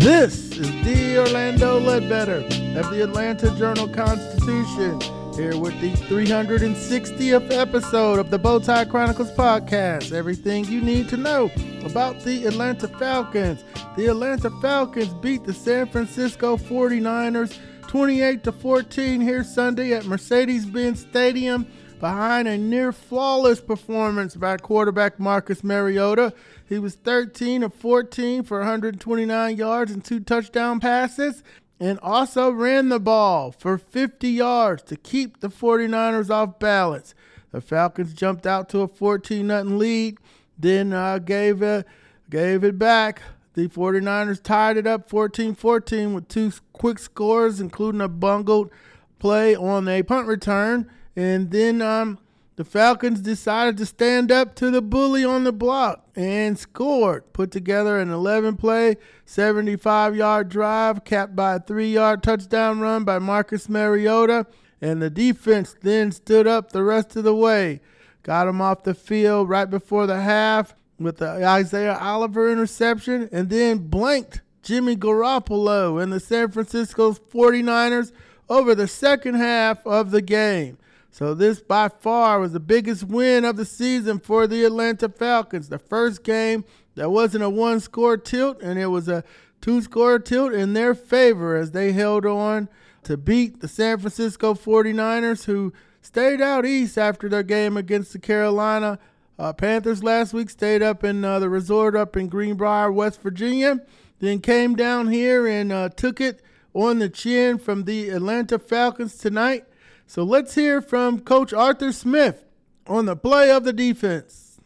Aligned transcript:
This 0.00 0.56
is 0.56 0.70
D. 0.82 1.18
Orlando 1.18 1.78
Ledbetter 1.78 2.38
of 2.38 2.90
the 2.90 3.02
Atlanta 3.02 3.54
Journal 3.58 3.86
Constitution, 3.86 4.98
here 5.34 5.58
with 5.58 5.78
the 5.82 5.92
360th 6.08 7.52
episode 7.52 8.18
of 8.18 8.30
the 8.30 8.38
Bowtie 8.38 8.88
Chronicles 8.88 9.30
podcast. 9.32 10.12
Everything 10.12 10.64
you 10.64 10.80
need 10.80 11.10
to 11.10 11.18
know 11.18 11.50
about 11.84 12.18
the 12.20 12.46
Atlanta 12.46 12.88
Falcons. 12.88 13.62
The 13.98 14.06
Atlanta 14.06 14.48
Falcons 14.62 15.12
beat 15.20 15.44
the 15.44 15.52
San 15.52 15.86
Francisco 15.86 16.56
49ers 16.56 17.58
28 17.82 18.42
to 18.44 18.52
14 18.52 19.20
here 19.20 19.44
Sunday 19.44 19.92
at 19.92 20.06
Mercedes-Benz 20.06 21.00
Stadium 21.00 21.66
behind 22.00 22.48
a 22.48 22.56
near 22.56 22.92
flawless 22.92 23.60
performance 23.60 24.34
by 24.34 24.56
quarterback 24.56 25.20
Marcus 25.20 25.62
Mariota. 25.62 26.32
He 26.66 26.78
was 26.78 26.94
13 26.94 27.62
of 27.62 27.74
14 27.74 28.42
for 28.42 28.58
129 28.58 29.56
yards 29.56 29.92
and 29.92 30.04
two 30.04 30.20
touchdown 30.20 30.80
passes, 30.80 31.44
and 31.78 31.98
also 32.00 32.50
ran 32.50 32.88
the 32.88 32.98
ball 32.98 33.52
for 33.52 33.78
50 33.78 34.28
yards 34.28 34.82
to 34.84 34.96
keep 34.96 35.40
the 35.40 35.48
49ers 35.48 36.30
off 36.30 36.58
balance. 36.58 37.14
The 37.52 37.60
Falcons 37.60 38.14
jumped 38.14 38.46
out 38.46 38.68
to 38.70 38.80
a 38.80 38.88
14 38.88 39.46
0 39.46 39.62
lead, 39.64 40.18
then 40.58 40.92
uh, 40.92 41.18
gave, 41.18 41.62
it, 41.62 41.86
gave 42.28 42.64
it 42.64 42.78
back. 42.78 43.22
The 43.54 43.68
49ers 43.68 44.42
tied 44.42 44.76
it 44.76 44.86
up 44.86 45.10
14 45.10 45.54
14 45.54 46.14
with 46.14 46.28
two 46.28 46.52
quick 46.72 46.98
scores, 46.98 47.60
including 47.60 48.00
a 48.00 48.08
bungled 48.08 48.70
play 49.18 49.54
on 49.56 49.88
a 49.88 50.02
punt 50.02 50.28
return. 50.28 50.90
And 51.16 51.50
then 51.50 51.82
um, 51.82 52.18
the 52.56 52.64
Falcons 52.64 53.20
decided 53.20 53.76
to 53.78 53.86
stand 53.86 54.30
up 54.30 54.54
to 54.56 54.70
the 54.70 54.82
bully 54.82 55.24
on 55.24 55.44
the 55.44 55.52
block 55.52 56.06
and 56.14 56.58
scored. 56.58 57.32
Put 57.32 57.50
together 57.50 57.98
an 57.98 58.10
11 58.10 58.56
play, 58.56 58.96
75 59.24 60.14
yard 60.14 60.48
drive, 60.48 61.04
capped 61.04 61.34
by 61.34 61.54
a 61.54 61.60
three 61.60 61.92
yard 61.92 62.22
touchdown 62.22 62.80
run 62.80 63.04
by 63.04 63.18
Marcus 63.18 63.68
Mariota. 63.68 64.46
And 64.80 65.00
the 65.00 65.10
defense 65.10 65.74
then 65.80 66.12
stood 66.12 66.46
up 66.46 66.72
the 66.72 66.82
rest 66.82 67.16
of 67.16 67.24
the 67.24 67.34
way. 67.34 67.80
Got 68.22 68.48
him 68.48 68.60
off 68.60 68.82
the 68.82 68.94
field 68.94 69.48
right 69.48 69.68
before 69.68 70.06
the 70.06 70.20
half 70.20 70.74
with 70.98 71.16
the 71.16 71.46
Isaiah 71.46 71.98
Oliver 71.98 72.52
interception 72.52 73.28
and 73.32 73.48
then 73.48 73.78
blanked 73.78 74.42
Jimmy 74.62 74.96
Garoppolo 74.96 76.02
and 76.02 76.12
the 76.12 76.20
San 76.20 76.50
Francisco 76.50 77.12
49ers 77.12 78.12
over 78.48 78.74
the 78.74 78.86
second 78.88 79.36
half 79.36 79.86
of 79.86 80.10
the 80.10 80.20
game. 80.20 80.76
So 81.10 81.34
this 81.34 81.60
by 81.60 81.88
far 81.88 82.40
was 82.40 82.52
the 82.52 82.60
biggest 82.60 83.04
win 83.04 83.44
of 83.44 83.56
the 83.56 83.64
season 83.64 84.20
for 84.20 84.46
the 84.46 84.64
Atlanta 84.64 85.08
Falcons. 85.08 85.68
The 85.68 85.78
first 85.78 86.22
game 86.22 86.64
that 86.94 87.10
wasn't 87.10 87.44
a 87.44 87.50
one 87.50 87.80
score 87.80 88.16
tilt 88.16 88.62
and 88.62 88.78
it 88.78 88.86
was 88.86 89.08
a 89.08 89.24
two 89.60 89.82
score 89.82 90.18
tilt 90.18 90.52
in 90.52 90.72
their 90.72 90.94
favor 90.94 91.56
as 91.56 91.72
they 91.72 91.92
held 91.92 92.24
on 92.24 92.68
to 93.02 93.16
beat 93.16 93.60
the 93.60 93.68
San 93.68 93.98
Francisco 93.98 94.54
49ers 94.54 95.44
who 95.44 95.72
stayed 96.00 96.40
out 96.40 96.64
east 96.64 96.96
after 96.96 97.28
their 97.28 97.42
game 97.42 97.76
against 97.76 98.12
the 98.12 98.18
Carolina 98.18 98.98
uh, 99.38 99.52
Panthers 99.52 100.04
last 100.04 100.32
week. 100.32 100.50
Stayed 100.50 100.82
up 100.82 101.02
in 101.02 101.24
uh, 101.24 101.38
the 101.38 101.48
resort 101.48 101.96
up 101.96 102.16
in 102.16 102.28
Greenbrier, 102.28 102.92
West 102.92 103.20
Virginia. 103.20 103.80
Then 104.20 104.40
came 104.40 104.76
down 104.76 105.08
here 105.10 105.46
and 105.46 105.72
uh, 105.72 105.88
took 105.88 106.20
it 106.20 106.42
on 106.74 106.98
the 106.98 107.08
chin 107.08 107.58
from 107.58 107.84
the 107.84 108.10
Atlanta 108.10 108.58
Falcons 108.58 109.16
tonight. 109.16 109.64
So 110.10 110.24
let's 110.24 110.56
hear 110.56 110.82
from 110.82 111.20
Coach 111.20 111.52
Arthur 111.52 111.92
Smith 111.92 112.42
on 112.88 113.04
the 113.06 113.14
play 113.14 113.48
of 113.52 113.62
the 113.62 113.72
defense. 113.72 114.58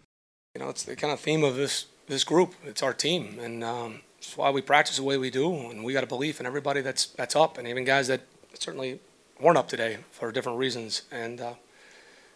You 0.55 0.62
know, 0.62 0.71
it's 0.71 0.84
the 0.84 0.97
kind 0.97 1.12
of 1.12 1.21
theme 1.21 1.44
of 1.44 1.55
this 1.55 1.84
this 2.06 2.25
group. 2.25 2.55
It's 2.65 2.82
our 2.82 2.94
team, 2.94 3.38
and 3.38 3.62
um, 3.62 4.00
it's 4.16 4.38
why 4.38 4.49
we 4.49 4.62
practice 4.62 4.97
the 4.97 5.03
way 5.03 5.19
we 5.19 5.28
do. 5.28 5.54
And 5.54 5.84
we 5.84 5.93
got 5.93 6.03
a 6.03 6.06
belief 6.06 6.41
in 6.41 6.47
everybody 6.47 6.81
that's 6.81 7.09
that's 7.09 7.37
up, 7.37 7.59
and 7.59 7.69
even 7.69 7.84
guys 7.84 8.09
that 8.09 8.22
certainly 8.54 9.00
weren't 9.38 9.59
up 9.59 9.69
today 9.69 9.99
for 10.12 10.33
different 10.33 10.56
reasons. 10.56 11.03
And 11.12 11.38
uh, 11.43 11.54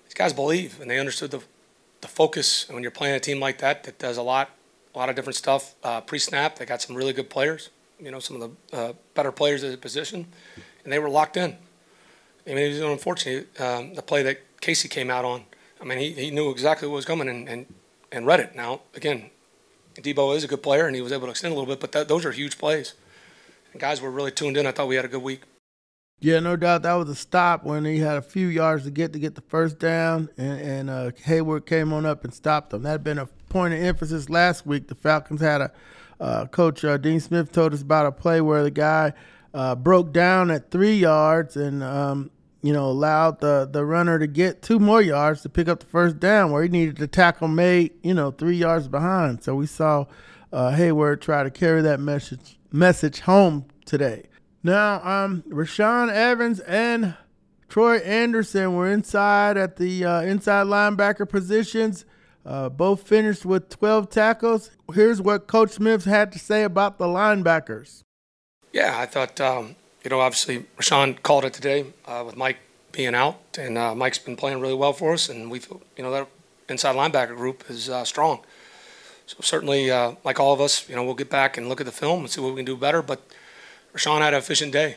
these 0.05 0.13
guys 0.13 0.35
believe, 0.35 0.79
and 0.79 0.91
they 0.91 0.99
understood 0.99 1.31
the 1.31 1.43
the 2.03 2.09
focus. 2.09 2.67
And 2.67 2.75
when 2.75 2.83
you're 2.83 2.91
playing 2.91 3.15
a 3.15 3.21
team 3.21 3.41
like 3.41 3.57
that 3.61 3.85
that 3.85 3.99
does 3.99 4.19
a 4.19 4.23
lot 4.23 4.51
a 4.95 4.99
lot 4.99 5.09
of 5.09 5.17
different 5.17 5.37
stuff 5.37 5.77
uh, 5.83 6.03
pre-snap, 6.03 6.59
they 6.59 6.67
got 6.67 6.83
some 6.83 6.95
really 6.95 7.15
good 7.15 7.31
players. 7.31 7.71
You 7.99 8.11
know, 8.11 8.19
some 8.19 8.43
of 8.43 8.51
the 8.71 8.77
uh, 8.77 8.93
better 9.15 9.33
players 9.33 9.65
at 9.65 9.71
the 9.71 9.79
position, 9.79 10.27
and 10.85 10.93
they 10.93 10.99
were 10.99 11.09
locked 11.09 11.39
in. 11.39 11.57
I 12.49 12.55
mean, 12.55 12.65
it 12.65 12.69
was 12.69 12.81
unfortunate 12.81 13.61
um, 13.61 13.95
the 13.95 14.03
play 14.03 14.23
that 14.23 14.61
Casey 14.61 14.89
came 14.89 15.11
out 15.11 15.25
on. 15.25 15.45
I 15.81 15.85
mean, 15.85 15.99
he, 15.99 16.13
he 16.13 16.31
knew 16.31 16.51
exactly 16.51 16.89
what 16.89 16.95
was 16.95 17.05
coming 17.05 17.29
and, 17.29 17.49
and, 17.49 17.67
and 18.11 18.27
read 18.27 18.41
it. 18.41 18.57
Now, 18.57 18.81
again, 18.95 19.31
Deebo 19.95 20.35
is 20.35 20.45
a 20.45 20.49
good 20.49 20.63
player 20.63 20.87
and 20.87 20.97
he 20.97 21.03
was 21.03 21.13
able 21.13 21.27
to 21.27 21.31
extend 21.31 21.53
a 21.53 21.57
little 21.59 21.73
bit, 21.73 21.81
but 21.81 22.09
those 22.09 22.25
are 22.25 22.33
huge 22.33 22.59
plays. 22.59 22.95
And 23.73 23.81
guys 23.81 24.01
were 24.01 24.11
really 24.11 24.31
tuned 24.31 24.57
in. 24.57 24.67
I 24.67 24.73
thought 24.73 24.89
we 24.89 24.97
had 24.97 25.05
a 25.05 25.09
good 25.09 25.23
week. 25.23 25.43
Yeah, 26.21 26.41
no 26.41 26.57
doubt 26.57 26.83
that 26.83 26.95
was 26.95 27.09
a 27.11 27.15
stop 27.15 27.63
when 27.63 27.85
he 27.85 27.99
had 27.99 28.17
a 28.17 28.23
few 28.23 28.49
yards 28.49 28.85
to 28.85 28.91
get 28.91 29.13
to 29.13 29.21
get 29.21 29.37
the 29.37 29.41
first 29.43 29.79
down, 29.79 30.29
and, 30.37 30.61
and 30.61 30.91
uh, 30.91 31.11
Hayward 31.23 31.65
came 31.65 31.93
on 31.93 32.05
up 32.05 32.25
and 32.25 32.35
stopped 32.35 32.71
them. 32.71 32.83
That 32.83 32.91
had 32.91 33.05
been 33.05 33.19
a 33.19 33.27
point 33.49 33.73
of 33.73 33.81
emphasis 33.81 34.29
last 34.29 34.67
week. 34.67 34.89
The 34.89 34.97
Falcons 34.97 35.41
had 35.41 35.61
a 35.61 35.73
uh, 36.19 36.47
coach 36.47 36.85
uh, 36.85 36.97
Dean 36.97 37.21
Smith 37.21 37.53
told 37.53 37.73
us 37.73 37.83
about 37.83 38.07
a 38.07 38.11
play 38.11 38.41
where 38.41 38.65
the 38.65 38.71
guy 38.73 39.13
uh, 39.55 39.77
broke 39.77 40.13
down 40.13 40.51
at 40.51 40.73
three 40.73 40.95
yards 40.95 41.57
and 41.57 41.85
um, 41.85 42.33
you 42.63 42.73
know, 42.73 42.87
allowed 42.87 43.41
the, 43.41 43.69
the 43.71 43.85
runner 43.85 44.19
to 44.19 44.27
get 44.27 44.63
two 44.63 44.79
more 44.79 45.01
yards 45.01 45.43
to 45.43 45.49
pick 45.49 45.69
up 45.69 45.81
the 45.81 45.87
first 45.87 46.19
down 46.19 46.51
where 46.51 46.63
he 46.63 46.69
needed 46.69 46.97
to 46.97 47.07
tackle 47.07 47.49
made, 47.49 47.93
you 48.03 48.15
know, 48.15 48.31
three 48.31 48.57
yards 48.57 48.89
behind. 48.89 49.43
So 49.45 49.55
we 49.55 49.67
saw 49.67 50.07
uh, 50.53 50.71
Hayward 50.73 51.23
try 51.23 51.43
to 51.43 51.51
carry 51.51 51.83
that 51.83 52.01
message 52.01 52.59
message 52.71 53.21
home 53.21 53.67
today. 53.85 54.27
Now, 54.63 55.01
um, 55.03 55.43
Rashaan 55.49 56.13
Evans 56.13 56.61
and 56.61 57.15
Troy 57.69 57.99
Andersen 57.99 58.75
were 58.75 58.91
inside 58.91 59.57
at 59.57 59.77
the 59.77 60.05
uh, 60.05 60.21
inside 60.23 60.67
linebacker 60.67 61.29
positions. 61.29 62.05
Uh, 62.45 62.69
both 62.69 63.07
finished 63.07 63.45
with 63.45 63.69
12 63.69 64.09
tackles. 64.09 64.71
Here's 64.95 65.21
what 65.21 65.47
Coach 65.47 65.73
Smith 65.73 66.07
had 66.07 66.33
to 66.33 66.39
say 66.39 66.65
about 66.65 66.99
the 66.99 67.05
linebackers. 67.05 68.05
Yeah, 68.73 68.99
I 68.99 69.05
thought 69.05 69.39
um, 69.41 69.77
you 70.05 70.11
know, 70.11 70.21
obviously 70.21 70.67
Rashaan 70.79 71.23
called 71.23 71.45
it 71.45 71.53
today 71.53 71.87
uh, 72.07 72.23
with 72.25 72.37
Mike 72.37 72.59
being 72.93 73.15
out, 73.15 73.37
and 73.59 73.77
uh, 73.77 73.95
Mike's 73.95 74.19
been 74.19 74.37
playing 74.37 74.61
really 74.61 74.75
well 74.75 74.93
for 74.93 75.13
us, 75.13 75.29
and 75.29 75.51
we 75.51 75.59
feel, 75.59 75.81
you 75.97 76.03
know, 76.03 76.11
that 76.11 76.29
inside 76.69 76.97
linebacker 76.97 77.37
group 77.37 77.65
is 77.69 77.89
uh, 77.89 78.05
strong. 78.05 78.41
So 79.27 79.37
certainly, 79.41 79.91
uh, 79.91 80.13
like 80.25 80.41
all 80.41 80.53
of 80.53 80.61
us, 80.61 80.89
you 80.89 80.97
know, 80.97 81.05
we'll 81.05 81.15
get 81.15 81.29
back 81.29 81.59
and 81.59 81.69
look 81.69 81.81
at 81.81 81.87
the 81.87 81.93
film 81.93 82.21
and 82.21 82.31
see 82.31 82.41
what 82.41 82.51
we 82.51 82.57
can 82.57 82.65
do 82.65 82.77
better. 82.77 83.03
But 83.03 83.21
Rashaan 83.95 84.21
had 84.21 84.33
an 84.33 84.39
efficient 84.39 84.73
day, 84.73 84.97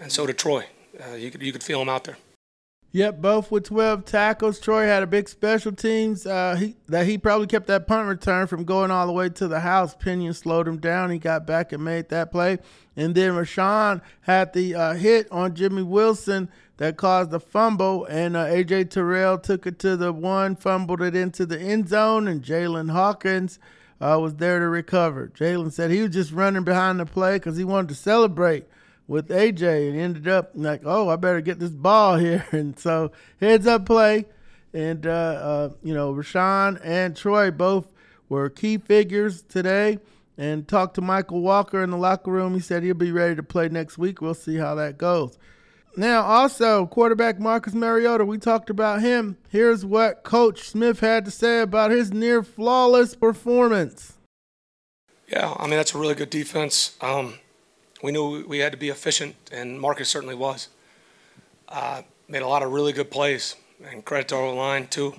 and 0.00 0.10
so 0.10 0.26
did 0.26 0.38
Troy. 0.38 0.66
Uh, 0.98 1.14
you 1.14 1.30
could 1.30 1.42
you 1.42 1.52
could 1.52 1.62
feel 1.62 1.82
him 1.82 1.88
out 1.88 2.04
there. 2.04 2.16
Yep, 2.96 3.20
both 3.20 3.50
with 3.50 3.64
12 3.64 4.06
tackles. 4.06 4.58
Troy 4.58 4.86
had 4.86 5.02
a 5.02 5.06
big 5.06 5.28
special 5.28 5.70
teams 5.70 6.24
uh, 6.24 6.56
he, 6.58 6.76
that 6.88 7.04
he 7.04 7.18
probably 7.18 7.46
kept 7.46 7.66
that 7.66 7.86
punt 7.86 8.08
return 8.08 8.46
from 8.46 8.64
going 8.64 8.90
all 8.90 9.06
the 9.06 9.12
way 9.12 9.28
to 9.28 9.46
the 9.46 9.60
house. 9.60 9.94
Pinion 9.94 10.32
slowed 10.32 10.66
him 10.66 10.78
down. 10.78 11.10
He 11.10 11.18
got 11.18 11.46
back 11.46 11.72
and 11.72 11.84
made 11.84 12.08
that 12.08 12.32
play. 12.32 12.56
And 12.96 13.14
then 13.14 13.32
Rashaan 13.32 14.00
had 14.22 14.54
the 14.54 14.74
uh, 14.74 14.94
hit 14.94 15.30
on 15.30 15.54
Jimmy 15.54 15.82
Wilson 15.82 16.48
that 16.78 16.96
caused 16.96 17.32
the 17.32 17.38
fumble, 17.38 18.06
and 18.06 18.34
uh, 18.34 18.46
A.J. 18.48 18.84
Terrell 18.84 19.36
took 19.36 19.66
it 19.66 19.78
to 19.80 19.98
the 19.98 20.10
one, 20.10 20.56
fumbled 20.56 21.02
it 21.02 21.14
into 21.14 21.44
the 21.44 21.60
end 21.60 21.90
zone, 21.90 22.26
and 22.26 22.42
Jaylinn 22.42 22.92
Hawkins 22.92 23.58
uh, 24.00 24.16
was 24.18 24.36
there 24.36 24.58
to 24.58 24.68
recover. 24.70 25.30
Jaylinn 25.34 25.70
said 25.70 25.90
he 25.90 26.00
was 26.00 26.14
just 26.14 26.32
running 26.32 26.64
behind 26.64 26.98
the 26.98 27.04
play 27.04 27.34
because 27.34 27.58
he 27.58 27.64
wanted 27.64 27.90
to 27.90 27.94
celebrate 27.94 28.64
with 29.08 29.28
AJ 29.28 29.88
and 29.88 29.98
ended 29.98 30.28
up 30.28 30.50
like, 30.54 30.82
oh, 30.84 31.08
I 31.08 31.16
better 31.16 31.40
get 31.40 31.58
this 31.58 31.70
ball 31.70 32.16
here. 32.18 32.46
And 32.50 32.78
so 32.78 33.12
heads 33.40 33.66
up 33.66 33.86
play. 33.86 34.26
And, 34.72 35.06
uh, 35.06 35.10
uh, 35.10 35.68
you 35.82 35.94
know, 35.94 36.12
Rashaan 36.12 36.80
and 36.84 37.16
Troy 37.16 37.50
both 37.50 37.92
were 38.28 38.50
key 38.50 38.78
figures 38.78 39.42
today 39.42 39.98
and 40.36 40.68
talked 40.68 40.96
to 40.96 41.00
Mykal 41.00 41.40
Walker 41.40 41.82
in 41.82 41.90
the 41.90 41.96
locker 41.96 42.30
room. 42.30 42.54
He 42.54 42.60
said 42.60 42.82
he'll 42.82 42.94
be 42.94 43.12
ready 43.12 43.34
to 43.36 43.42
play 43.42 43.68
next 43.68 43.96
week. 43.96 44.20
We'll 44.20 44.34
see 44.34 44.56
how 44.56 44.74
that 44.74 44.98
goes. 44.98 45.38
Now, 45.96 46.24
also, 46.24 46.84
quarterback 46.84 47.40
Marcus 47.40 47.72
Mariota, 47.72 48.26
we 48.26 48.36
talked 48.36 48.68
about 48.68 49.00
him. 49.00 49.38
Here's 49.48 49.82
what 49.82 50.24
Coach 50.24 50.68
Smith 50.68 51.00
had 51.00 51.24
to 51.24 51.30
say 51.30 51.60
about 51.60 51.90
his 51.90 52.12
near 52.12 52.42
flawless 52.42 53.14
performance. 53.14 54.18
Yeah, 55.26 55.54
I 55.56 55.62
mean, 55.62 55.78
that's 55.78 55.94
a 55.94 55.98
really 55.98 56.14
good 56.14 56.28
defense. 56.28 56.96
Um, 57.00 57.34
we 58.02 58.12
knew 58.12 58.44
we 58.46 58.58
had 58.58 58.72
to 58.72 58.78
be 58.78 58.88
efficient, 58.88 59.34
and 59.52 59.80
Marcus 59.80 60.08
certainly 60.08 60.34
was. 60.34 60.68
Uh, 61.68 62.02
made 62.28 62.42
a 62.42 62.48
lot 62.48 62.62
of 62.62 62.72
really 62.72 62.92
good 62.92 63.10
plays, 63.10 63.56
and 63.90 64.04
credit 64.04 64.28
to 64.28 64.36
our 64.36 64.52
line, 64.52 64.86
too, 64.86 65.14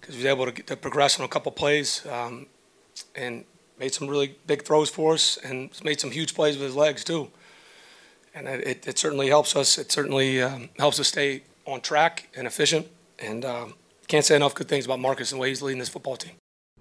because 0.00 0.14
he 0.14 0.22
was 0.22 0.26
able 0.26 0.44
to, 0.44 0.52
get, 0.52 0.66
to 0.66 0.76
progress 0.76 1.18
on 1.18 1.24
a 1.24 1.28
couple 1.28 1.52
plays 1.52 2.06
um, 2.06 2.46
and 3.14 3.44
made 3.78 3.94
some 3.94 4.08
really 4.08 4.36
big 4.46 4.64
throws 4.64 4.90
for 4.90 5.14
us 5.14 5.38
and 5.44 5.70
made 5.84 6.00
some 6.00 6.10
huge 6.10 6.34
plays 6.34 6.56
with 6.56 6.66
his 6.66 6.76
legs, 6.76 7.04
too 7.04 7.30
and 8.38 8.48
it, 8.48 8.86
it 8.86 8.98
certainly 8.98 9.28
helps 9.28 9.56
us. 9.56 9.78
It 9.78 9.90
certainly 9.90 10.42
um, 10.42 10.70
helps 10.78 11.00
us 11.00 11.08
stay 11.08 11.42
on 11.66 11.80
track 11.80 12.28
and 12.36 12.46
efficient. 12.46 12.86
And 13.18 13.44
um, 13.44 13.74
can't 14.06 14.24
say 14.24 14.36
enough 14.36 14.54
good 14.54 14.68
things 14.68 14.84
about 14.84 15.00
Marcus 15.00 15.32
and 15.32 15.38
the 15.38 15.42
way 15.42 15.48
he's 15.48 15.62
leading 15.62 15.80
this 15.80 15.88
football 15.88 16.16
team. 16.16 16.32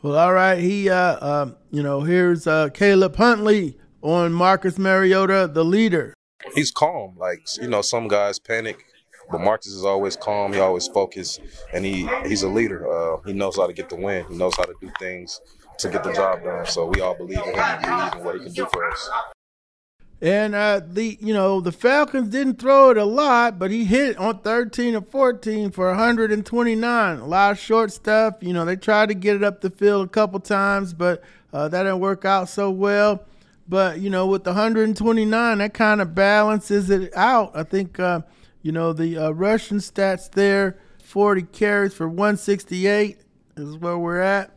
Well, 0.01 0.15
all 0.15 0.33
right. 0.33 0.59
He, 0.59 0.89
uh, 0.89 1.27
um, 1.27 1.55
you 1.71 1.81
know, 1.81 2.01
here's 2.01 2.45
uh, 2.45 2.69
Caleb 2.69 3.15
Huntley 3.15 3.77
on 4.01 4.33
Marcus 4.33 4.77
Mariota, 4.77 5.49
the 5.51 5.63
leader. 5.63 6.13
He's 6.53 6.71
calm. 6.71 7.15
Like 7.17 7.47
you 7.59 7.67
know, 7.67 7.81
some 7.81 8.07
guys 8.07 8.39
panic, 8.39 8.85
but 9.31 9.41
Marcus 9.41 9.71
is 9.71 9.85
always 9.85 10.15
calm. 10.15 10.53
He 10.53 10.59
always 10.59 10.87
focused, 10.87 11.41
and 11.73 11.83
he 11.85 12.07
he's 12.25 12.43
a 12.43 12.49
leader. 12.49 12.87
Uh, 12.87 13.21
he 13.25 13.33
knows 13.33 13.57
how 13.57 13.67
to 13.67 13.73
get 13.73 13.89
the 13.89 13.95
win. 13.95 14.25
He 14.29 14.35
knows 14.35 14.55
how 14.55 14.63
to 14.63 14.73
do 14.79 14.91
things 14.99 15.41
to 15.79 15.89
get 15.89 16.03
the 16.03 16.13
job 16.13 16.43
done. 16.43 16.65
So 16.65 16.85
we 16.87 17.01
all 17.01 17.15
believe 17.15 17.39
in 17.39 17.53
him 17.53 17.59
and 17.59 17.81
believe 17.81 18.13
in 18.13 18.23
what 18.23 18.35
he 18.35 18.43
can 18.43 18.53
do 18.53 18.65
for 18.71 18.89
us. 18.89 19.09
And 20.19 20.55
uh, 20.55 20.81
the 20.83 21.17
you 21.21 21.33
know 21.33 21.61
the 21.61 21.71
Falcons 21.71 22.29
didn't 22.29 22.59
throw 22.59 22.89
it 22.89 22.97
a 22.97 23.05
lot, 23.05 23.59
but 23.59 23.69
he 23.69 23.85
hit 23.85 24.17
on 24.17 24.39
13 24.39 24.95
or 24.95 25.01
14 25.01 25.69
for 25.71 25.87
129. 25.89 27.19
A 27.19 27.25
lot 27.25 27.51
of 27.51 27.59
short 27.59 27.91
stuff. 27.91 28.35
You 28.41 28.53
know 28.53 28.65
they 28.65 28.75
tried 28.75 29.09
to 29.09 29.15
get 29.15 29.35
it 29.35 29.43
up 29.43 29.61
the 29.61 29.69
field 29.69 30.07
a 30.07 30.09
couple 30.09 30.39
times, 30.39 30.93
but 30.93 31.23
uh, 31.53 31.67
that 31.67 31.83
didn't 31.83 31.99
work 31.99 32.25
out 32.25 32.49
so 32.49 32.71
well. 32.71 33.23
But 33.69 33.99
you 33.99 34.09
know 34.09 34.27
with 34.27 34.43
the 34.43 34.51
129, 34.51 35.57
that 35.57 35.73
kind 35.73 36.01
of 36.01 36.15
balances 36.15 36.89
it 36.89 37.15
out. 37.15 37.51
I 37.53 37.63
think 37.63 37.99
uh, 37.99 38.21
you 38.61 38.71
know 38.71 38.93
the 38.93 39.17
uh, 39.17 39.29
Russian 39.31 39.77
stats 39.77 40.31
there, 40.31 40.77
40 41.03 41.43
carries 41.43 41.93
for 41.93 42.07
168 42.07 43.19
is 43.57 43.77
where 43.77 43.97
we're 43.97 44.21
at 44.21 44.51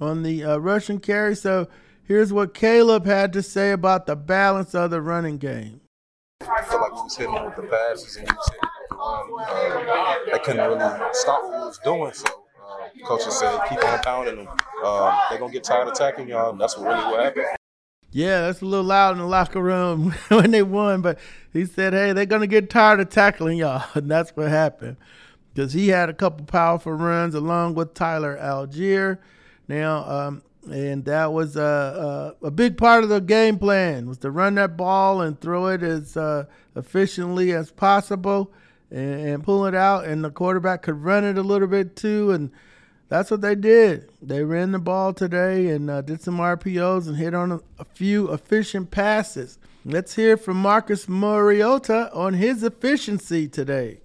on 0.00 0.22
the 0.22 0.44
uh, 0.44 0.56
Russian 0.58 0.98
carry. 1.00 1.36
So 1.36 1.68
Here's 2.08 2.32
what 2.32 2.54
Caleb 2.54 3.04
had 3.04 3.34
to 3.34 3.42
say 3.42 3.70
about 3.70 4.06
the 4.06 4.16
balance 4.16 4.74
of 4.74 4.90
the 4.90 5.02
running 5.02 5.36
game. 5.36 5.82
I 6.40 6.62
feel 6.62 6.80
like 6.80 6.94
we 6.94 7.02
was 7.02 7.14
hitting 7.14 7.34
with 7.34 7.54
the 7.54 7.64
passes 7.64 8.16
and 8.16 8.26
we 8.26 8.34
was 8.34 8.50
hitting 8.50 8.70
with 9.30 9.46
the 9.76 9.92
run. 9.92 10.18
They 10.32 10.38
couldn't 10.38 10.66
really 10.66 11.12
stop 11.12 11.42
what 11.42 11.52
we 11.52 11.58
was 11.58 11.78
doing, 11.84 12.12
so 12.14 12.24
uh, 12.66 13.06
coaches 13.06 13.38
said 13.38 13.60
keep 13.68 13.84
on 13.84 13.98
pounding 13.98 14.36
them. 14.36 14.48
Uh, 14.82 15.20
they're 15.28 15.38
gonna 15.38 15.52
get 15.52 15.64
tired 15.64 15.86
of 15.86 15.92
attacking 15.92 16.28
y'all, 16.28 16.52
and 16.52 16.58
that's 16.58 16.78
what 16.78 16.86
really 16.86 17.12
what 17.12 17.24
happened. 17.24 17.57
Yeah, 18.10 18.42
that's 18.42 18.62
a 18.62 18.64
little 18.64 18.86
loud 18.86 19.12
in 19.12 19.18
the 19.18 19.26
locker 19.26 19.60
room 19.60 20.12
when 20.28 20.50
they 20.50 20.62
won, 20.62 21.02
but 21.02 21.18
he 21.52 21.66
said, 21.66 21.92
"Hey, 21.92 22.12
they're 22.12 22.26
gonna 22.26 22.46
get 22.46 22.70
tired 22.70 23.00
of 23.00 23.10
tackling 23.10 23.58
y'all," 23.58 23.84
and 23.94 24.10
that's 24.10 24.30
what 24.30 24.48
happened 24.48 24.96
because 25.54 25.72
he 25.72 25.88
had 25.88 26.08
a 26.08 26.14
couple 26.14 26.46
powerful 26.46 26.92
runs 26.92 27.34
along 27.34 27.74
with 27.74 27.92
Tyler 27.92 28.38
Allgeier. 28.40 29.18
Now, 29.66 30.04
um, 30.08 30.42
and 30.70 31.04
that 31.04 31.32
was 31.32 31.56
a, 31.56 32.34
a, 32.42 32.46
a, 32.46 32.50
big 32.50 32.76
part 32.76 33.02
of 33.02 33.10
the 33.10 33.20
game 33.20 33.58
plan 33.58 34.06
was 34.06 34.18
to 34.18 34.30
run 34.30 34.54
that 34.56 34.76
ball 34.76 35.20
and 35.20 35.40
throw 35.40 35.66
it 35.66 35.82
as 35.82 36.16
uh, 36.16 36.44
efficiently 36.76 37.52
as 37.52 37.70
possible 37.70 38.52
and, 38.90 39.20
and, 39.28 39.44
pull 39.44 39.66
it 39.66 39.74
out 39.74 40.04
and 40.04 40.24
the 40.24 40.30
quarterback 40.30 40.82
could 40.82 41.02
run 41.02 41.24
it 41.24 41.38
a 41.38 41.42
little 41.42 41.68
bit 41.68 41.96
too 41.96 42.30
and 42.30 42.50
that's 43.08 43.30
what 43.30 43.40
they 43.40 43.54
did. 43.54 44.10
They 44.20 44.42
ran 44.42 44.72
the 44.72 44.78
ball 44.78 45.12
today 45.12 45.68
and 45.68 45.90
uh, 45.90 46.02
did 46.02 46.22
some 46.22 46.38
rpos 46.38 47.06
and 47.06 47.16
hit 47.16 47.34
on 47.34 47.52
a, 47.52 47.60
a, 47.78 47.84
few 47.84 48.32
efficient 48.32 48.90
passes. 48.90 49.58
Let's 49.84 50.14
hear 50.14 50.36
from 50.36 50.60
marcus 50.60 51.08
mariota 51.08 52.12
on 52.12 52.34
his 52.34 52.62
efficiency 52.62 53.48
today. 53.48 54.00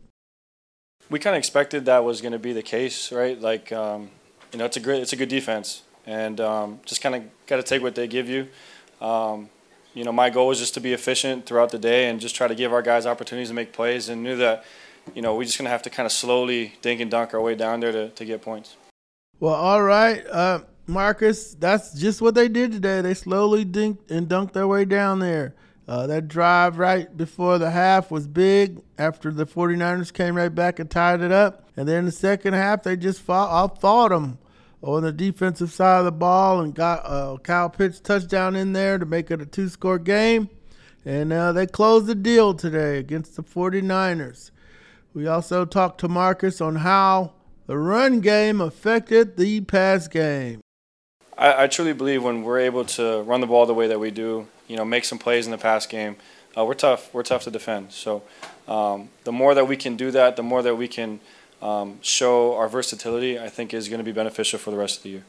We 1.09 1.19
kind 1.19 1.35
of 1.35 1.39
expected 1.39 1.85
that 1.85 2.03
was 2.03 2.21
going 2.21 2.31
to 2.31 2.39
be 2.39 2.53
the 2.53 2.63
case 2.63 3.11
right? 3.11 3.39
Like 3.39 3.71
um, 3.71 4.09
you 4.51 4.59
know 4.59 4.65
it's 4.65 4.77
a 4.77 4.79
great 4.79 5.01
it's 5.01 5.13
a 5.13 5.17
good 5.17 5.29
defense. 5.29 5.83
And 6.05 6.41
um, 6.41 6.79
just 6.85 7.01
kind 7.01 7.15
of 7.15 7.23
got 7.47 7.57
to 7.57 7.63
take 7.63 7.81
what 7.81 7.95
they 7.95 8.07
give 8.07 8.27
you. 8.27 8.47
Um, 8.99 9.49
you 9.93 10.03
know, 10.03 10.11
my 10.11 10.29
goal 10.29 10.47
was 10.47 10.59
just 10.59 10.73
to 10.73 10.81
be 10.81 10.93
efficient 10.93 11.45
throughout 11.45 11.69
the 11.69 11.77
day 11.77 12.09
and 12.09 12.19
just 12.19 12.35
try 12.35 12.47
to 12.47 12.55
give 12.55 12.73
our 12.73 12.81
guys 12.81 13.05
opportunities 13.05 13.49
to 13.49 13.53
make 13.53 13.73
plays, 13.73 14.09
and 14.09 14.23
knew 14.23 14.35
that, 14.37 14.65
you 15.13 15.21
know, 15.21 15.35
we're 15.35 15.43
just 15.43 15.57
gonna 15.57 15.69
have 15.69 15.83
to 15.83 15.89
kind 15.89 16.05
of 16.05 16.11
slowly 16.11 16.73
dink 16.81 16.99
and 16.99 17.11
dunk 17.11 17.33
our 17.33 17.41
way 17.41 17.55
down 17.55 17.79
there 17.79 17.91
to, 17.91 18.09
to 18.09 18.25
get 18.25 18.41
points. 18.41 18.75
Well, 19.39 19.55
all 19.55 19.83
right, 19.83 20.25
uh, 20.27 20.59
Marcus, 20.87 21.53
that's 21.55 21.93
just 21.93 22.21
what 22.21 22.35
they 22.35 22.47
did 22.47 22.71
today. 22.71 23.01
They 23.01 23.13
slowly 23.13 23.65
dinked 23.65 24.11
and 24.11 24.27
dunked 24.27 24.53
their 24.53 24.67
way 24.67 24.85
down 24.85 25.19
there. 25.19 25.55
Uh, 25.85 26.07
that 26.07 26.29
drive 26.29 26.77
right 26.77 27.15
before 27.15 27.57
the 27.57 27.71
half 27.71 28.09
was 28.09 28.25
big 28.25 28.81
after 28.97 29.31
the 29.31 29.45
49ers 29.45 30.13
came 30.13 30.35
right 30.35 30.53
back 30.53 30.79
and 30.79 30.89
tied 30.89 31.21
it 31.21 31.31
up. 31.31 31.67
And 31.75 31.87
then 31.87 32.05
the 32.05 32.11
second 32.11 32.53
half, 32.53 32.83
they 32.83 32.95
just 32.95 33.21
fought, 33.21 33.81
them 33.81 34.37
on 34.81 35.03
the 35.03 35.11
defensive 35.11 35.71
side 35.71 35.99
of 35.99 36.05
the 36.05 36.11
ball 36.11 36.61
and 36.61 36.73
got 36.73 37.01
a 37.05 37.37
Kyle 37.39 37.69
Pitts 37.69 37.99
touchdown 37.99 38.55
in 38.55 38.73
there 38.73 38.97
to 38.97 39.05
make 39.05 39.31
it 39.31 39.41
a 39.41 39.45
two 39.45 39.67
score 39.67 39.99
game. 39.99 40.49
And 41.05 41.33
uh, 41.33 41.51
they 41.51 41.67
closed 41.67 42.05
the 42.05 42.15
deal 42.15 42.53
today 42.53 42.97
against 42.97 43.35
the 43.35 43.43
49ers. 43.43 44.51
We 45.13 45.27
also 45.27 45.65
talked 45.65 45.99
to 45.99 46.07
Marcus 46.07 46.61
on 46.61 46.77
how 46.77 47.33
the 47.67 47.77
run 47.77 48.19
game 48.19 48.61
affected 48.61 49.37
the 49.37 49.61
pass 49.61 50.07
game. 50.07 50.61
I, 51.37 51.63
I 51.63 51.67
truly 51.67 51.93
believe 51.93 52.23
when 52.23 52.43
we're 52.43 52.59
able 52.59 52.85
to 52.85 53.21
run 53.23 53.41
the 53.41 53.47
ball 53.47 53.65
the 53.65 53.73
way 53.73 53.87
that 53.87 53.99
we 53.99 54.11
do, 54.11 54.47
you 54.67 54.77
know, 54.77 54.85
make 54.85 55.05
some 55.05 55.17
plays 55.17 55.45
in 55.45 55.51
the 55.51 55.57
pass 55.57 55.85
game, 55.85 56.17
uh, 56.57 56.63
we're 56.65 56.73
tough. 56.73 57.13
We're 57.13 57.23
tough 57.23 57.43
to 57.43 57.51
defend. 57.51 57.91
So 57.91 58.23
um, 58.67 59.09
the 59.23 59.31
more 59.31 59.55
that 59.55 59.67
we 59.67 59.75
can 59.77 59.95
do 59.95 60.11
that, 60.11 60.35
the 60.35 60.43
more 60.43 60.61
that 60.61 60.75
we 60.75 60.87
can– 60.87 61.19
um, 61.63 61.99
show 62.01 62.55
our 62.55 62.67
versatility, 62.67 63.39
I 63.39 63.47
think 63.47 63.73
is 63.73 63.87
going 63.87 63.99
to 63.99 64.03
be 64.03 64.11
beneficial 64.11 64.59
for 64.59 64.69
the 64.69 64.77
rest 64.77 64.97
of 64.97 65.03
the 65.03 65.09
year. 65.09 65.23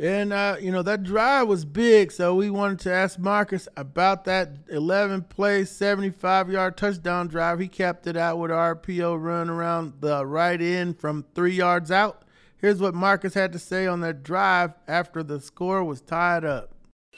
And 0.00 0.32
uh, 0.32 0.56
you 0.60 0.70
know 0.70 0.82
that 0.82 1.02
drive 1.02 1.48
was 1.48 1.64
big, 1.64 2.12
so 2.12 2.36
we 2.36 2.50
wanted 2.50 2.78
to 2.80 2.92
ask 2.92 3.18
Marcus 3.18 3.66
about 3.76 4.24
that 4.26 4.50
11 4.68 5.22
play, 5.22 5.64
75 5.64 6.50
yard 6.50 6.76
touchdown 6.76 7.26
drive. 7.26 7.58
He 7.58 7.66
capped 7.66 8.06
it 8.06 8.16
out 8.16 8.38
with 8.38 8.52
RPO 8.52 9.20
run 9.20 9.50
around 9.50 9.94
the 10.00 10.24
right 10.24 10.60
end 10.60 11.00
from 11.00 11.24
three 11.34 11.54
yards 11.54 11.90
out. 11.90 12.22
Here's 12.58 12.80
what 12.80 12.94
Marcus 12.94 13.34
had 13.34 13.52
to 13.52 13.58
say 13.58 13.88
on 13.88 14.00
that 14.02 14.22
drive 14.22 14.72
after 14.86 15.24
the 15.24 15.40
score 15.40 15.82
was 15.82 16.00
tied 16.00 16.44
up. 16.44 16.70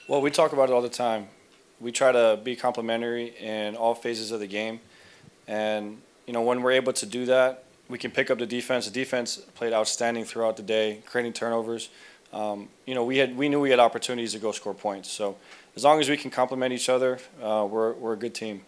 Well, 0.07 0.21
we 0.21 0.31
talk 0.31 0.51
about 0.51 0.69
it 0.69 0.73
all 0.73 0.81
the 0.81 0.89
time. 0.89 1.27
We 1.79 1.91
try 1.91 2.11
to 2.11 2.39
be 2.43 2.55
complimentary 2.55 3.35
in 3.39 3.75
all 3.75 3.93
phases 3.93 4.31
of 4.31 4.39
the 4.39 4.47
game, 4.47 4.79
and 5.47 6.01
you 6.25 6.33
know 6.33 6.41
when 6.41 6.63
we're 6.63 6.71
able 6.71 6.93
to 6.93 7.05
do 7.05 7.27
that, 7.27 7.65
we 7.89 7.99
can 7.99 8.09
pick 8.09 8.31
up 8.31 8.39
the 8.39 8.47
defense. 8.47 8.85
The 8.85 8.91
defense 8.91 9.37
played 9.37 9.71
outstanding 9.71 10.25
throughout 10.25 10.57
the 10.57 10.63
day, 10.63 11.03
creating 11.05 11.33
turnovers. 11.33 11.89
Um, 12.33 12.69
you 12.85 12.95
know, 12.95 13.03
we 13.03 13.17
had 13.17 13.35
we 13.35 13.49
knew 13.49 13.59
we 13.59 13.69
had 13.69 13.79
opportunities 13.79 14.33
to 14.33 14.39
go 14.39 14.51
score 14.51 14.73
points. 14.73 15.09
So 15.11 15.37
as 15.75 15.83
long 15.83 15.99
as 15.99 16.09
we 16.09 16.17
can 16.17 16.31
complement 16.31 16.73
each 16.73 16.89
other, 16.89 17.19
uh, 17.41 17.67
we're 17.69 17.93
we're 17.93 18.13
a 18.13 18.17
good 18.17 18.33
team. 18.33 18.61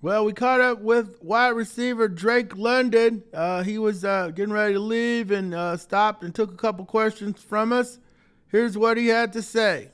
Well, 0.00 0.24
we 0.24 0.32
caught 0.32 0.60
up 0.60 0.80
with 0.80 1.20
wide 1.22 1.56
receiver 1.56 2.06
Drake 2.06 2.56
London. 2.56 3.24
Uh, 3.34 3.64
he 3.64 3.78
was 3.78 4.04
uh, 4.04 4.28
getting 4.28 4.52
ready 4.52 4.74
to 4.74 4.80
leave 4.80 5.32
and 5.32 5.52
uh, 5.52 5.76
stopped 5.76 6.22
and 6.22 6.32
took 6.32 6.52
a 6.52 6.56
couple 6.56 6.84
questions 6.84 7.42
from 7.42 7.72
us. 7.72 7.98
Here's 8.46 8.78
what 8.78 8.96
he 8.96 9.08
had 9.08 9.32
to 9.32 9.42
say. 9.42 9.90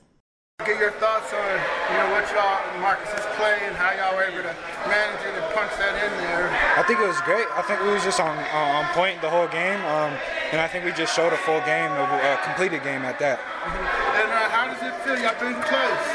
Get 0.59 0.79
your 0.79 0.91
thoughts 0.91 1.33
on 1.33 1.59
you 1.91 1.97
know 1.97 2.11
what 2.11 2.23
y'all 2.31 2.79
Marcus 2.79 3.09
is 3.09 3.25
playing, 3.35 3.73
how 3.75 3.91
y'all 3.91 4.15
were 4.15 4.23
able 4.23 4.43
to 4.43 4.55
manage 4.87 5.25
it 5.25 5.35
and 5.35 5.53
punch 5.53 5.71
that 5.81 5.97
in 5.99 6.11
there. 6.23 6.47
I 6.77 6.83
think 6.87 6.99
it 6.99 7.07
was 7.07 7.19
great. 7.21 7.47
I 7.51 7.61
think 7.63 7.81
we 7.81 7.89
was 7.89 8.03
just 8.03 8.19
on 8.19 8.37
uh, 8.37 8.77
on 8.77 8.85
point 8.93 9.21
the 9.21 9.29
whole 9.29 9.47
game, 9.47 9.81
um, 9.83 10.13
and 10.51 10.61
I 10.61 10.67
think 10.67 10.85
we 10.85 10.91
just 10.91 11.15
showed 11.15 11.33
a 11.33 11.37
full 11.37 11.59
game, 11.61 11.91
a 11.91 12.39
completed 12.43 12.83
game 12.83 13.01
at 13.01 13.17
that. 13.19 13.39
Mm-hmm. 13.39 14.21
And 14.21 14.29
uh, 14.29 14.49
how 14.49 14.65
does 14.69 14.81
it 14.81 14.93
feel? 15.01 15.17
Y'all 15.17 15.37
been 15.41 15.57
close. 15.65 16.05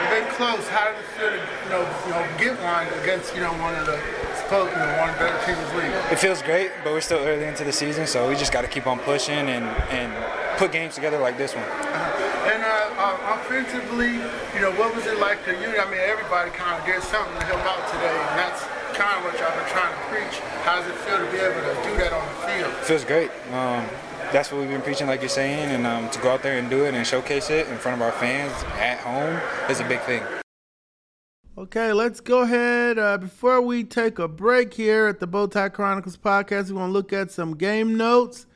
You've 0.00 0.14
been 0.14 0.30
close. 0.38 0.64
How 0.68 0.90
does 0.90 0.98
it 1.02 1.10
feel 1.18 1.30
to 1.30 1.38
you 1.38 1.70
know 1.70 1.82
you 2.06 2.12
know 2.14 2.22
get 2.38 2.54
one 2.62 2.86
against 3.02 3.34
you 3.34 3.42
know 3.42 3.52
one 3.58 3.74
of 3.74 3.86
the 3.86 3.98
you 3.98 4.76
know 4.76 4.92
one 5.00 5.08
of 5.08 5.16
the 5.16 5.24
better 5.24 5.40
teams 5.46 5.58
in 5.58 5.68
the 5.72 5.82
league? 5.82 6.12
It 6.12 6.18
feels 6.18 6.42
great, 6.42 6.70
but 6.84 6.92
we're 6.92 7.00
still 7.00 7.24
early 7.24 7.44
into 7.44 7.64
the 7.64 7.72
season, 7.72 8.06
so 8.06 8.28
we 8.28 8.36
just 8.36 8.52
got 8.52 8.62
to 8.62 8.68
keep 8.68 8.86
on 8.86 8.98
pushing 9.00 9.48
and 9.48 9.64
and 9.90 10.12
put 10.58 10.72
games 10.72 10.94
together 10.94 11.18
like 11.18 11.38
this 11.38 11.54
one. 11.54 11.64
Uh-huh. 11.64 12.50
And 12.52 12.62
uh, 12.62 12.90
uh, 12.98 13.38
offensively, 13.38 14.18
you 14.54 14.60
know, 14.60 14.72
what 14.74 14.94
was 14.94 15.06
it 15.06 15.18
like 15.18 15.44
to 15.46 15.52
you? 15.52 15.78
I 15.78 15.86
mean, 15.90 16.02
everybody 16.02 16.50
kind 16.50 16.74
of 16.78 16.84
did 16.84 17.02
something 17.02 17.38
to 17.38 17.44
help 17.46 17.62
out 17.64 17.82
today, 17.90 18.12
and 18.12 18.38
that's 18.38 18.62
kind 18.94 19.18
of 19.18 19.24
what 19.24 19.38
y'all 19.40 19.56
been 19.56 19.68
trying 19.70 19.92
to 19.92 20.00
preach. 20.08 20.38
How 20.64 20.80
does 20.80 20.88
it 20.88 20.94
feel 20.96 21.18
to 21.18 21.30
be 21.30 21.38
able 21.38 21.60
to 21.60 21.74
do 21.82 21.96
that 21.96 22.12
on 22.12 22.26
the 22.28 22.46
field? 22.46 22.72
It 22.72 22.84
feels 22.84 23.04
great. 23.04 23.30
Um, 23.52 23.86
that's 24.32 24.50
what 24.50 24.60
we've 24.60 24.70
been 24.70 24.82
preaching, 24.82 25.06
like 25.06 25.20
you're 25.20 25.28
saying, 25.28 25.70
and 25.70 25.86
um, 25.86 26.08
to 26.10 26.18
go 26.20 26.30
out 26.30 26.42
there 26.42 26.58
and 26.58 26.70
do 26.70 26.84
it 26.84 26.94
and 26.94 27.06
showcase 27.06 27.50
it 27.50 27.68
in 27.68 27.76
front 27.78 28.00
of 28.00 28.02
our 28.02 28.12
fans 28.12 28.52
at 28.78 28.98
home 28.98 29.38
is 29.70 29.80
a 29.80 29.84
big 29.84 30.00
thing. 30.00 30.22
Okay, 31.58 31.92
let's 31.92 32.20
go 32.20 32.40
ahead. 32.40 32.98
Uh, 32.98 33.18
before 33.18 33.60
we 33.60 33.84
take 33.84 34.18
a 34.18 34.26
break 34.26 34.72
here 34.72 35.06
at 35.06 35.20
the 35.20 35.28
Bowtie 35.28 35.72
Chronicles 35.72 36.16
podcast, 36.16 36.68
we 36.68 36.74
want 36.74 36.88
to 36.88 36.92
look 36.92 37.12
at 37.12 37.30
some 37.30 37.56
game 37.56 37.96
notes 37.96 38.46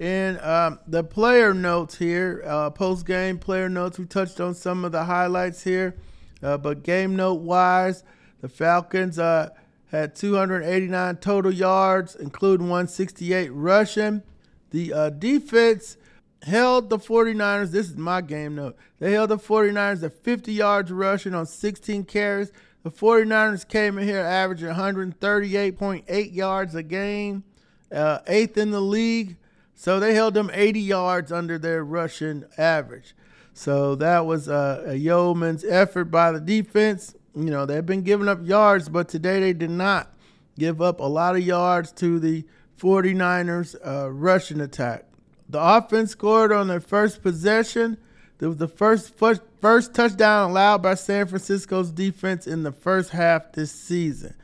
and 0.00 0.40
um, 0.40 0.80
the 0.86 1.04
player 1.04 1.54
notes 1.54 1.96
here. 1.96 2.42
Uh, 2.44 2.70
Post 2.70 3.06
game 3.06 3.38
player 3.38 3.68
notes. 3.68 3.98
We 3.98 4.06
touched 4.06 4.40
on 4.40 4.54
some 4.54 4.84
of 4.84 4.92
the 4.92 5.04
highlights 5.04 5.62
here, 5.62 5.94
uh, 6.42 6.56
but 6.56 6.82
game 6.82 7.14
note 7.14 7.40
wise, 7.42 8.02
the 8.40 8.48
Falcons 8.48 9.18
uh, 9.18 9.50
had 9.90 10.14
289 10.14 11.16
total 11.16 11.52
yards, 11.52 12.14
including 12.14 12.68
168 12.68 13.48
rushing. 13.50 14.22
The 14.70 14.92
uh, 14.92 15.10
defense 15.10 15.96
held 16.42 16.90
the 16.90 16.98
49ers. 16.98 17.70
This 17.70 17.90
is 17.90 17.96
my 17.96 18.20
game 18.20 18.54
note. 18.54 18.76
They 18.98 19.12
held 19.12 19.30
the 19.30 19.38
49ers 19.38 20.02
at 20.04 20.14
50 20.22 20.52
yards 20.52 20.92
rushing 20.92 21.34
on 21.34 21.46
16 21.46 22.04
carries. 22.04 22.52
The 22.82 22.90
49ers 22.90 23.68
came 23.68 23.98
in 23.98 24.06
here 24.06 24.20
averaging 24.20 24.68
138.8 24.68 26.34
yards 26.34 26.74
a 26.74 26.82
game, 26.82 27.44
uh, 27.92 28.20
eighth 28.26 28.56
in 28.56 28.70
the 28.70 28.80
league. 28.80 29.36
So 29.74 29.98
they 29.98 30.14
held 30.14 30.34
them 30.34 30.50
80 30.52 30.80
yards 30.80 31.32
under 31.32 31.58
their 31.58 31.84
rushing 31.84 32.44
average. 32.56 33.14
So 33.52 33.94
that 33.96 34.24
was 34.24 34.48
a, 34.48 34.84
a 34.86 34.94
yeoman's 34.94 35.64
effort 35.64 36.06
by 36.06 36.32
the 36.32 36.40
defense. 36.40 37.14
You 37.34 37.50
know, 37.50 37.66
they've 37.66 37.84
been 37.84 38.02
giving 38.02 38.28
up 38.28 38.40
yards, 38.42 38.88
but 38.88 39.08
today 39.08 39.40
they 39.40 39.52
did 39.52 39.70
not 39.70 40.12
give 40.58 40.82
up 40.82 41.00
a 41.00 41.04
lot 41.04 41.36
of 41.36 41.42
yards 41.42 41.92
to 41.92 42.18
the 42.18 42.44
49ers 42.78 43.76
uh, 43.86 44.10
rushing 44.10 44.60
attack. 44.60 45.04
The 45.48 45.60
offense 45.60 46.12
scored 46.12 46.52
on 46.52 46.68
their 46.68 46.80
first 46.80 47.22
possession. 47.22 47.98
It 48.40 48.46
was 48.46 48.56
the 48.56 48.68
first, 48.68 49.14
first 49.14 49.42
first 49.60 49.94
touchdown 49.94 50.50
allowed 50.50 50.82
by 50.82 50.94
San 50.94 51.26
Francisco's 51.26 51.90
defense 51.90 52.46
in 52.46 52.62
the 52.62 52.72
first 52.72 53.10
half 53.10 53.52
this 53.52 53.70
season. 53.70 54.34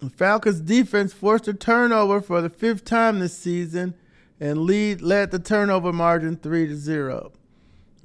The 0.00 0.10
Falcons 0.10 0.60
defense 0.60 1.12
forced 1.12 1.48
a 1.48 1.54
turnover 1.54 2.20
for 2.20 2.40
the 2.40 2.50
fifth 2.50 2.84
time 2.84 3.20
this 3.20 3.36
season 3.36 3.94
and 4.40 4.62
lead 4.62 5.00
led 5.00 5.30
the 5.30 5.38
turnover 5.38 5.92
margin 5.92 6.36
3 6.36 6.66
to 6.66 6.76
0. 6.76 7.32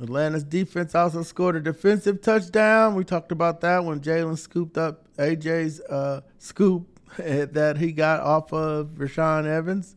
Atlanta's 0.01 0.43
defense 0.43 0.93
also 0.93 1.23
scored 1.23 1.55
a 1.55 1.59
defensive 1.59 2.21
touchdown. 2.21 2.95
We 2.95 3.03
talked 3.03 3.31
about 3.31 3.61
that 3.61 3.83
when 3.83 3.99
Jaylinn 3.99 4.37
scooped 4.37 4.77
up 4.77 5.05
AJ's 5.17 5.79
uh, 5.81 6.21
scoop 6.37 6.87
that 7.17 7.77
he 7.77 7.91
got 7.91 8.19
off 8.19 8.53
of 8.53 8.89
Rashaan 8.97 9.45
Evans. 9.45 9.95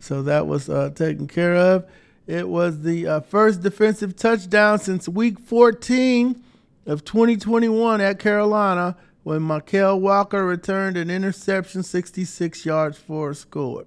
So 0.00 0.22
that 0.22 0.46
was 0.46 0.68
uh, 0.68 0.90
taken 0.94 1.28
care 1.28 1.54
of. 1.54 1.88
It 2.26 2.48
was 2.48 2.82
the 2.82 3.06
uh, 3.06 3.20
first 3.20 3.62
defensive 3.62 4.16
touchdown 4.16 4.80
since 4.80 5.08
week 5.08 5.38
14 5.38 6.42
of 6.84 7.04
2021 7.04 8.00
at 8.00 8.18
Carolina 8.18 8.96
when 9.22 9.40
Mykal 9.40 10.00
Walker 10.00 10.44
returned 10.44 10.96
an 10.96 11.08
interception 11.08 11.82
66 11.82 12.64
yards 12.66 12.98
for 12.98 13.30
a 13.30 13.34
score. 13.34 13.86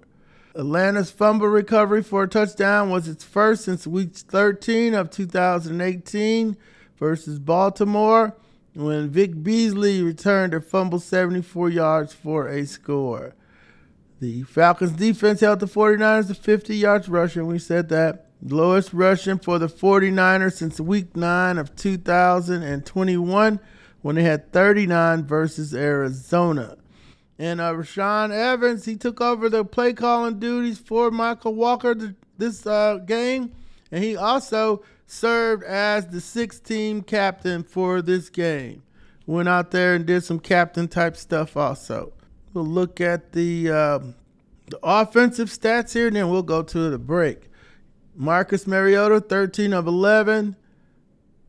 Atlanta's 0.54 1.10
fumble 1.10 1.46
recovery 1.46 2.02
for 2.02 2.24
a 2.24 2.28
touchdown 2.28 2.90
was 2.90 3.06
its 3.06 3.22
first 3.22 3.64
since 3.64 3.86
week 3.86 4.14
13 4.14 4.94
of 4.94 5.10
2018 5.10 6.56
versus 6.98 7.38
Baltimore 7.38 8.36
when 8.74 9.08
Vic 9.10 9.42
Beasley 9.42 10.02
returned 10.02 10.52
a 10.52 10.60
fumble 10.60 10.98
74 10.98 11.70
yards 11.70 12.12
for 12.12 12.48
a 12.48 12.66
score. 12.66 13.34
The 14.20 14.42
Falcons 14.42 14.92
defense 14.92 15.40
held 15.40 15.60
the 15.60 15.66
49ers 15.66 16.26
to 16.28 16.34
50 16.34 16.76
yards 16.76 17.08
rushing. 17.08 17.46
We 17.46 17.58
said 17.58 17.88
that. 17.88 18.26
Lowest 18.42 18.94
rushing 18.94 19.38
for 19.38 19.58
the 19.58 19.68
49ers 19.68 20.54
since 20.54 20.80
week 20.80 21.14
9 21.14 21.58
of 21.58 21.76
2021 21.76 23.60
when 24.00 24.16
they 24.16 24.22
had 24.22 24.50
39 24.50 25.24
versus 25.24 25.74
Arizona. 25.74 26.78
And 27.40 27.58
uh, 27.58 27.72
Rashaan 27.72 28.32
Evans, 28.32 28.84
he 28.84 28.96
took 28.96 29.22
over 29.22 29.48
the 29.48 29.64
play 29.64 29.94
calling 29.94 30.38
duties 30.38 30.78
for 30.78 31.10
Mykal 31.10 31.54
Walker 31.54 31.94
th- 31.94 32.12
this 32.36 32.66
uh, 32.66 32.98
game. 33.06 33.52
And 33.90 34.04
he 34.04 34.14
also 34.14 34.82
served 35.06 35.64
as 35.64 36.06
the 36.08 36.20
sixth 36.20 36.64
team 36.64 37.00
captain 37.00 37.62
for 37.62 38.02
this 38.02 38.28
game. 38.28 38.82
Went 39.24 39.48
out 39.48 39.70
there 39.70 39.94
and 39.94 40.04
did 40.04 40.22
some 40.22 40.38
captain 40.38 40.86
type 40.86 41.16
stuff 41.16 41.56
also. 41.56 42.12
We'll 42.52 42.66
look 42.66 43.00
at 43.00 43.32
the, 43.32 43.70
um, 43.70 44.14
the 44.66 44.78
offensive 44.82 45.48
stats 45.48 45.94
here, 45.94 46.08
and 46.08 46.16
then 46.16 46.28
we'll 46.28 46.42
go 46.42 46.62
to 46.62 46.90
the 46.90 46.98
break. 46.98 47.48
Marcus 48.14 48.66
Mariota, 48.66 49.18
13 49.18 49.72
of 49.72 49.86
11. 49.86 50.56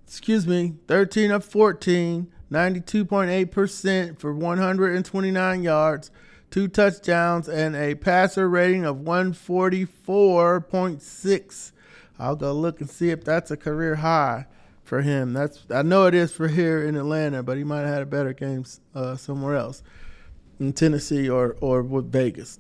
Excuse 0.07 0.48
me, 0.48 0.75
13 0.88 1.31
of 1.31 1.43
14. 1.43 2.31
92.8% 2.51 4.20
for 4.20 4.34
129 4.34 5.63
yards, 5.63 6.12
two 6.50 6.67
touchdowns, 6.67 7.48
and 7.48 7.74
a 7.75 7.93
passer 7.96 8.50
rating 8.50 8.86
of 8.86 8.98
144.6. 8.98 11.72
I'll 12.20 12.36
go 12.36 12.51
look 12.53 12.81
and 12.81 12.89
see 12.89 13.10
if 13.10 13.24
that's 13.24 13.51
a 13.51 13.58
career 13.58 13.96
high 13.96 14.48
for 14.84 15.01
him. 15.01 15.34
That's 15.34 15.65
I 15.70 15.84
know 15.84 16.05
it 16.05 16.13
is 16.13 16.34
for 16.34 16.50
here 16.50 16.86
in 16.86 16.98
Atlanta, 16.98 17.41
but 17.41 17.58
he 17.58 17.63
might 17.63 17.81
have 17.81 17.89
had 17.89 18.01
a 18.01 18.05
better 18.05 18.34
game 18.34 18.65
uh, 18.93 19.15
somewhere 19.15 19.55
else 19.55 19.81
in 20.60 20.74
Tennessee 20.74 21.29
or 21.29 21.55
or 21.62 21.81
with 21.81 22.12
Vegas. 22.12 22.60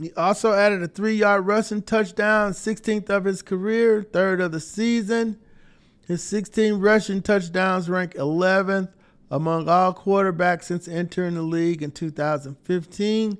He 0.00 0.12
also 0.14 0.52
added 0.52 0.82
a 0.82 0.88
three-yard 0.88 1.46
rushing 1.46 1.82
touchdown, 1.82 2.52
16th 2.52 3.10
of 3.10 3.24
his 3.24 3.42
career, 3.42 4.02
third 4.02 4.40
of 4.40 4.52
the 4.52 4.60
season. 4.60 5.38
His 6.08 6.22
16 6.22 6.80
rushing 6.80 7.20
touchdowns 7.20 7.90
rank 7.90 8.14
11th 8.14 8.88
among 9.30 9.68
all 9.68 9.92
quarterbacks 9.92 10.64
since 10.64 10.88
entering 10.88 11.34
the 11.34 11.42
league 11.42 11.82
in 11.82 11.90
2015. 11.90 13.36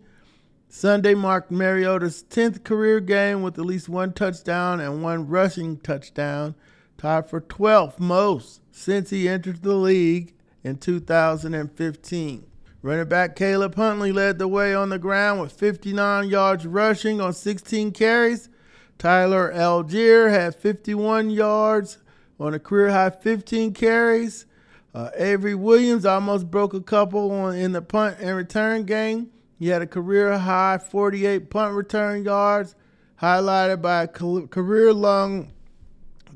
Sunday 0.69 1.15
marked 1.15 1.51
Mariota's 1.51 2.23
10th 2.29 2.65
career 2.65 3.01
game 3.01 3.41
with 3.41 3.59
at 3.59 3.65
least 3.65 3.89
one 3.89 4.13
touchdown 4.13 4.81
and 4.81 5.03
one 5.03 5.27
rushing 5.27 5.79
touchdown, 5.79 6.55
tied 6.99 7.31
for 7.31 7.41
12th 7.41 7.99
most 7.99 8.61
since 8.71 9.09
he 9.09 9.27
entered 9.27 9.63
the 9.63 9.73
league 9.73 10.35
in 10.63 10.77
2015. 10.77 12.47
Running 12.83 13.09
back 13.09 13.35
Caleb 13.35 13.77
Huntley 13.77 14.13
led 14.13 14.39
the 14.39 14.47
way 14.47 14.75
on 14.75 14.91
the 14.91 14.99
ground 14.99 15.41
with 15.41 15.53
59 15.53 16.29
yards 16.29 16.67
rushing 16.67 17.19
on 17.19 17.33
16 17.33 17.93
carries. 17.93 18.51
Tyler 18.99 19.51
Allgeier 19.55 20.31
had 20.31 20.55
51 20.55 21.31
yards 21.31 21.97
on 22.39 22.55
a 22.55 22.59
career 22.59 22.91
high 22.91 23.11
15 23.11 23.75
carries. 23.75 24.47
Uh, 24.95 25.11
Avery 25.17 25.55
Williams 25.55 26.05
almost 26.05 26.51
broke 26.51 26.75
a 26.75 26.81
couple 26.81 27.31
on, 27.31 27.57
in 27.57 27.73
the 27.73 27.83
punt 27.83 28.17
and 28.21 28.37
return 28.37 28.85
game. 28.85 29.31
He 29.59 29.69
had 29.69 29.83
a 29.83 29.87
career 29.87 30.39
high 30.39 30.79
48 30.79 31.51
punt 31.51 31.75
return 31.75 32.25
yards, 32.25 32.75
highlighted 33.21 33.83
by 33.83 34.05
a 34.05 34.09
career 34.09 34.93
long 34.93 35.53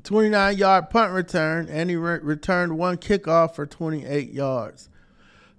29 0.03 0.57
yard 0.57 0.89
punt 0.89 1.13
return, 1.13 1.67
and 1.69 1.89
he 1.89 1.95
re- 1.95 2.19
returned 2.19 2.77
one 2.77 2.97
kickoff 2.97 3.55
for 3.55 3.65
28 3.65 4.31
yards. 4.31 4.89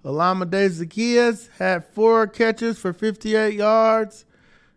Olamide 0.03 0.69
Zaccheaus 0.69 1.49
had 1.57 1.83
four 1.83 2.27
catches 2.27 2.77
for 2.77 2.93
58 2.93 3.55
yards. 3.55 4.25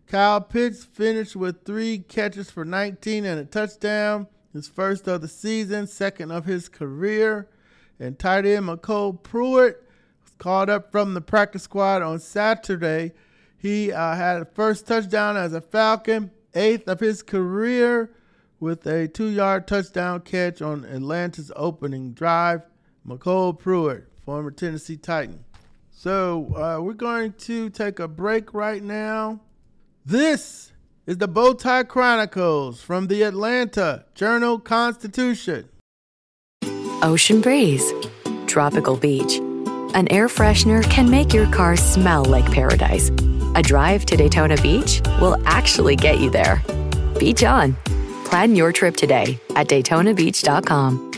Kyle 0.07 0.41
Pitts 0.41 0.85
finished 0.85 1.37
with 1.37 1.65
three 1.65 1.99
catches 1.99 2.51
for 2.51 2.65
19 2.65 3.27
and 3.27 3.39
a 3.39 3.45
touchdown, 3.45 4.27
his 4.53 4.69
first 4.69 5.07
of 5.09 5.21
the 5.21 5.29
season, 5.29 5.87
second 5.87 6.31
of 6.31 6.45
his 6.45 6.69
career. 6.69 7.49
And 8.01 8.19
tight 8.19 8.47
end 8.47 8.67
MyCole 8.67 9.23
Pruitt 9.23 9.83
was 10.23 10.33
called 10.39 10.71
up 10.71 10.93
from 10.93 11.15
the 11.15 11.21
practice 11.21 11.65
squad 11.65 12.03
on 12.03 12.19
Saturday. 12.21 13.13
He 13.57 13.93
uh, 13.93 14.15
had 14.15 14.43
a 14.43 14.45
first 14.45 14.87
touchdown 14.87 15.37
as 15.37 15.53
a 15.53 15.61
Falcon, 15.61 16.31
eighth 16.55 16.89
of 16.89 17.01
his 17.01 17.23
career, 17.23 18.13
with 18.61 18.87
a 18.87 19.09
two 19.09 19.29
yard 19.29 19.67
touchdown 19.67 20.21
catch 20.21 20.63
on 20.63 20.85
Atlanta's 20.85 21.53
opening 21.57 22.13
drive. 22.13 22.63
MyCole 23.07 23.59
Pruitt 23.59 24.09
former 24.29 24.51
Tennessee 24.51 24.99
Titan. 24.99 25.43
So 25.91 26.55
uh, 26.55 26.83
we're 26.83 26.93
going 26.93 27.33
to 27.33 27.71
take 27.71 27.99
a 27.99 28.07
break 28.07 28.53
right 28.53 28.83
now. 28.83 29.41
This 30.05 30.71
is 31.09 31.17
the 31.17 31.27
Bowtie 31.27 31.89
Chronicles 31.89 32.83
from 32.83 33.07
the 33.07 33.23
Atlanta 33.23 34.05
Journal 34.15 34.59
Constitution. 34.59 35.71
Ocean 37.03 37.41
breeze, 37.41 37.95
tropical 38.47 38.95
beach. 38.95 39.39
An 39.95 40.07
air 40.13 40.29
freshener 40.29 40.85
can 40.91 41.11
make 41.11 41.33
your 41.33 41.51
car 41.51 41.77
smell 41.77 42.27
like 42.27 42.45
paradise. 42.53 43.09
A 43.55 43.63
drive 43.63 44.05
to 44.05 44.19
Daytona 44.19 44.59
Beach 44.59 45.01
will 45.19 45.41
actually 45.47 45.97
get 45.97 46.21
you 46.21 46.29
there. 46.29 46.63
Beach 47.19 47.43
on. 47.43 47.75
Plan 48.27 48.55
your 48.55 48.71
trip 48.71 48.95
today 48.95 49.41
at 49.57 49.67
DaytonaBeach.com. 49.69 51.18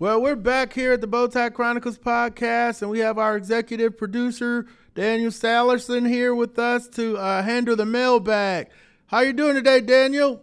Well, 0.00 0.22
we're 0.22 0.34
back 0.34 0.72
here 0.72 0.94
at 0.94 1.02
the 1.02 1.06
Bowtie 1.06 1.52
Chronicles 1.52 1.98
podcast, 1.98 2.80
and 2.80 2.90
we 2.90 3.00
have 3.00 3.18
our 3.18 3.36
executive 3.36 3.98
producer 3.98 4.64
Daniel 4.94 5.30
Salerson 5.30 6.08
here 6.08 6.34
with 6.34 6.58
us 6.58 6.88
to 6.88 7.18
uh, 7.18 7.42
handle 7.42 7.76
the 7.76 7.84
mailbag. 7.84 8.68
How 9.08 9.20
you 9.20 9.34
doing 9.34 9.56
today, 9.56 9.82
Daniel? 9.82 10.42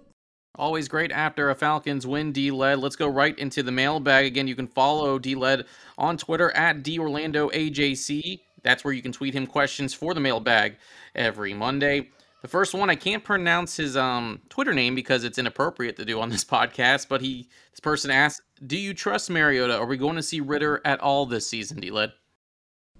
Always 0.53 0.87
great 0.87 1.11
after 1.11 1.49
a 1.49 1.55
Falcons 1.55 2.05
win, 2.05 2.33
D 2.33 2.51
Led. 2.51 2.77
Let's 2.77 2.95
go 2.95 3.07
right 3.07 3.35
into 3.39 3.63
the 3.63 3.71
mailbag. 3.71 4.27
Again, 4.27 4.47
you 4.47 4.55
can 4.55 4.67
follow 4.67 5.17
D 5.17 5.33
Led 5.33 5.65
on 5.97 6.17
Twitter 6.17 6.51
at 6.51 6.83
DOrlandoAJC. 6.83 8.39
That's 8.61 8.83
where 8.83 8.93
you 8.93 9.01
can 9.01 9.11
tweet 9.11 9.33
him 9.33 9.47
questions 9.47 9.91
for 9.91 10.13
the 10.13 10.19
mailbag 10.19 10.75
every 11.15 11.55
Monday. 11.55 12.11
The 12.48 12.51
first 12.51 12.74
one, 12.74 12.89
I 12.89 12.96
can't 12.96 13.25
pronounce 13.25 13.75
his 13.75 13.98
um, 13.98 14.39
Twitter 14.48 14.74
name 14.74 14.96
because 14.96 15.25
it's 15.25 15.38
inappropriate 15.38 15.98
to 15.98 16.06
do 16.06 16.22
on 16.22 16.30
this 16.30 16.46
podcast, 16.46 17.10
but 17.10 17.20
he 17.20 17.50
this 17.72 17.82
person 17.82 18.10
asked, 18.10 18.42
Do 18.66 18.77
you 18.77 18.94
trust 18.94 19.30
Mariota? 19.30 19.77
Are 19.77 19.86
we 19.86 19.98
going 19.98 20.16
to 20.16 20.24
see 20.24 20.39
Ridder 20.39 20.80
at 20.86 21.01
all 21.01 21.25
this 21.25 21.46
season, 21.46 21.82
D 21.82 21.92
Led? 21.92 22.13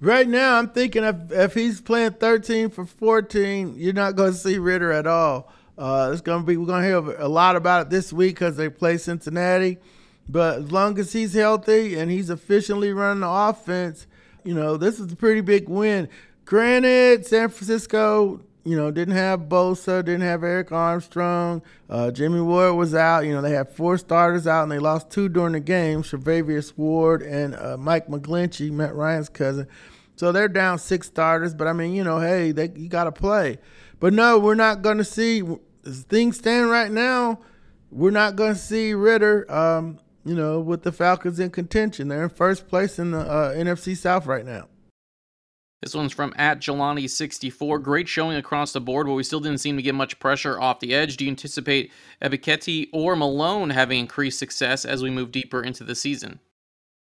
Right 0.02 0.28
now, 0.28 0.58
I'm 0.58 0.68
thinking 0.68 1.06
if, 1.06 1.32
if 1.32 1.54
he's 1.54 1.80
playing 1.80 2.12
13 2.16 2.72
for 2.72 2.86
14, 2.86 3.76
you're 3.78 3.94
not 3.94 4.18
going 4.18 4.34
to 4.34 4.38
see 4.38 4.58
Ridder 4.58 4.92
at 4.92 5.08
all. 5.08 5.50
Uh, 5.78 6.10
it's 6.12 6.20
gonna 6.20 6.44
be 6.44 6.58
we're 6.58 6.66
gonna 6.66 6.86
hear 6.86 6.98
a 6.98 7.30
lot 7.30 7.56
about 7.56 7.84
it 7.84 7.90
this 7.90 8.12
week 8.12 8.36
because 8.36 8.58
they 8.58 8.68
play 8.68 8.98
Cincinnati. 8.98 9.78
But 10.28 10.58
as 10.58 10.72
long 10.74 11.00
as 11.00 11.14
he's 11.14 11.36
healthy 11.36 11.98
and 11.98 12.12
he's 12.12 12.30
efficiently 12.30 12.92
running 12.92 13.22
the 13.22 13.30
offense, 13.30 14.08
you 14.44 14.54
know 14.54 14.76
this 14.76 15.00
is 15.00 15.14
a 15.14 15.16
pretty 15.16 15.40
big 15.40 15.70
win. 15.70 16.10
Granted, 16.44 17.26
San 17.26 17.50
Francisco, 17.50 18.42
you 18.68 18.76
know, 18.76 18.92
didn't 18.92 19.16
have 19.16 19.42
Bosa, 19.42 20.04
didn't 20.04 20.22
have 20.22 20.44
Eric 20.44 20.72
Armstrong. 20.72 21.62
Uh, 21.90 22.12
Jimmy 22.12 22.42
Ward 22.42 22.76
was 22.76 22.94
out. 22.94 23.26
You 23.26 23.34
know, 23.34 23.42
they 23.42 23.52
had 23.52 23.70
four 23.70 23.98
starters 23.98 24.46
out 24.46 24.64
and 24.64 24.72
they 24.72 24.80
lost 24.80 25.10
two 25.10 25.30
during 25.30 25.54
the 25.54 25.60
game: 25.60 26.04
Charvarius 26.04 26.78
Ward 26.78 27.22
and 27.22 27.56
uh, 27.56 27.78
Mike 27.78 28.08
McGlinchey, 28.08 28.72
Matt 28.72 28.94
Ryan's 28.94 29.30
cousin. 29.30 29.68
So 30.18 30.32
they're 30.32 30.50
down 30.50 30.80
six 30.80 31.08
starters. 31.08 31.54
But 31.54 31.68
I 31.68 31.74
mean, 31.74 31.94
you 31.94 32.04
know, 32.04 32.20
hey, 32.20 32.52
they 32.52 32.70
you 32.76 32.90
got 32.90 33.06
to 33.06 33.12
play. 33.12 33.60
But 34.00 34.14
no, 34.14 34.38
we're 34.38 34.56
not 34.56 34.82
going 34.82 34.98
to 34.98 35.06
see 35.06 35.44
things 35.84 36.38
stand 36.38 36.70
right 36.70 36.92
now, 36.92 37.40
we're 37.90 38.12
not 38.12 38.36
going 38.36 38.54
to 38.54 38.60
see 38.60 38.94
Ridder. 38.94 39.50
um, 39.52 40.00
you 40.28 40.36
know, 40.36 40.60
with 40.60 40.84
the 40.84 40.92
Falcons 40.92 41.40
in 41.40 41.50
contention. 41.52 42.10
They're 42.10 42.24
in 42.24 42.30
first 42.30 42.68
place 42.68 43.00
in 43.00 43.12
the 43.12 43.20
uh, 43.20 43.54
NFC 43.54 43.96
South 43.96 44.26
right 44.26 44.46
now. 44.46 44.68
This 45.82 45.94
one's 45.94 46.14
from 46.14 46.34
at 46.38 46.60
Jelani64. 46.60 47.84
Great 47.84 48.08
showing 48.08 48.38
across 48.38 48.74
the 48.74 48.82
board, 48.82 49.06
but 49.06 49.14
we 49.14 49.24
still 49.24 49.40
didn't 49.40 49.60
seem 49.60 49.76
to 49.76 49.84
get 49.84 49.94
much 49.94 50.20
pressure 50.20 50.60
off 50.60 50.80
the 50.80 50.94
edge. 50.94 51.18
Do 51.18 51.26
you 51.26 51.32
anticipate 51.32 51.92
Ebiketie 52.22 52.90
or 52.92 53.16
Malone 53.16 53.70
having 53.70 54.00
increased 54.00 54.40
success 54.40 54.86
as 54.86 55.04
we 55.04 55.12
move 55.12 55.32
deeper 55.32 55.62
into 55.62 55.84
the 55.84 55.94
season? 55.94 56.40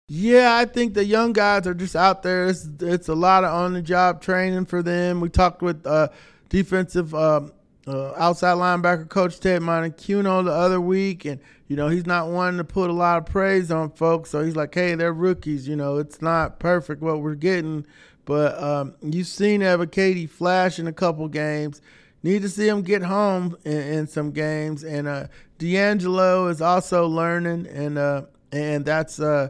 Yeah, 0.09 0.55
I 0.55 0.65
think 0.65 0.93
the 0.93 1.03
young 1.03 1.33
guys 1.33 1.67
are 1.67 1.73
just 1.73 1.95
out 1.95 2.23
there. 2.23 2.47
It's, 2.47 2.67
it's 2.79 3.09
a 3.09 3.15
lot 3.15 3.43
of 3.43 3.53
on 3.53 3.73
the 3.73 3.81
job 3.81 4.21
training 4.21 4.65
for 4.65 4.81
them. 4.81 5.21
We 5.21 5.29
talked 5.29 5.61
with 5.61 5.85
uh, 5.85 6.09
defensive 6.49 7.13
um, 7.13 7.51
uh, 7.87 8.13
outside 8.15 8.55
linebacker 8.55 9.09
coach 9.09 9.39
Ted 9.39 9.61
Monachino 9.61 10.45
the 10.45 10.51
other 10.51 10.79
week, 10.79 11.25
and 11.25 11.41
you 11.67 11.75
know 11.75 11.89
he's 11.89 12.05
not 12.05 12.29
wanting 12.29 12.57
to 12.57 12.63
put 12.63 12.89
a 12.89 12.93
lot 12.93 13.17
of 13.17 13.25
praise 13.25 13.69
on 13.69 13.91
folks. 13.91 14.29
So 14.29 14.43
he's 14.43 14.55
like, 14.55 14.73
"Hey, 14.73 14.95
they're 14.95 15.11
rookies. 15.11 15.67
You 15.67 15.75
know, 15.75 15.97
it's 15.97 16.21
not 16.21 16.59
perfect 16.59 17.01
what 17.01 17.21
we're 17.21 17.35
getting, 17.35 17.85
but 18.27 18.61
um, 18.61 18.93
you've 19.01 19.25
seen 19.25 19.61
Ebiketie 19.61 20.29
flash 20.29 20.79
in 20.79 20.85
a 20.85 20.91
couple 20.91 21.29
games. 21.29 21.81
Need 22.23 22.41
to 22.41 22.49
see 22.49 22.67
him 22.67 22.81
get 22.81 23.01
home 23.01 23.55
in, 23.63 23.71
in 23.71 24.07
some 24.07 24.31
games, 24.31 24.83
and 24.83 25.07
uh, 25.07 25.27
D'Angelo 25.59 26.47
is 26.47 26.61
also 26.61 27.07
learning, 27.07 27.67
and 27.67 27.97
uh, 27.97 28.23
and 28.51 28.83
that's 28.83 29.21
uh, 29.21 29.47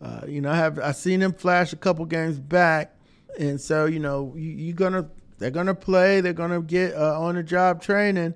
uh, 0.00 0.20
you 0.28 0.40
know 0.40 0.52
I 0.52 0.56
have 0.56 0.78
I 0.78 0.92
seen 0.92 1.20
him 1.20 1.32
flash 1.32 1.72
a 1.72 1.76
couple 1.76 2.04
games 2.04 2.38
back, 2.38 2.94
and 3.36 3.60
so 3.60 3.86
you 3.86 3.98
know 3.98 4.32
you, 4.36 4.50
you're 4.50 4.76
gonna 4.76 5.08
they're 5.38 5.50
to 5.50 5.74
play. 5.74 6.20
They're 6.20 6.32
to 6.32 6.62
get 6.62 6.94
uh, 6.94 7.20
on 7.20 7.34
the 7.34 7.42
job 7.42 7.82
training. 7.82 8.34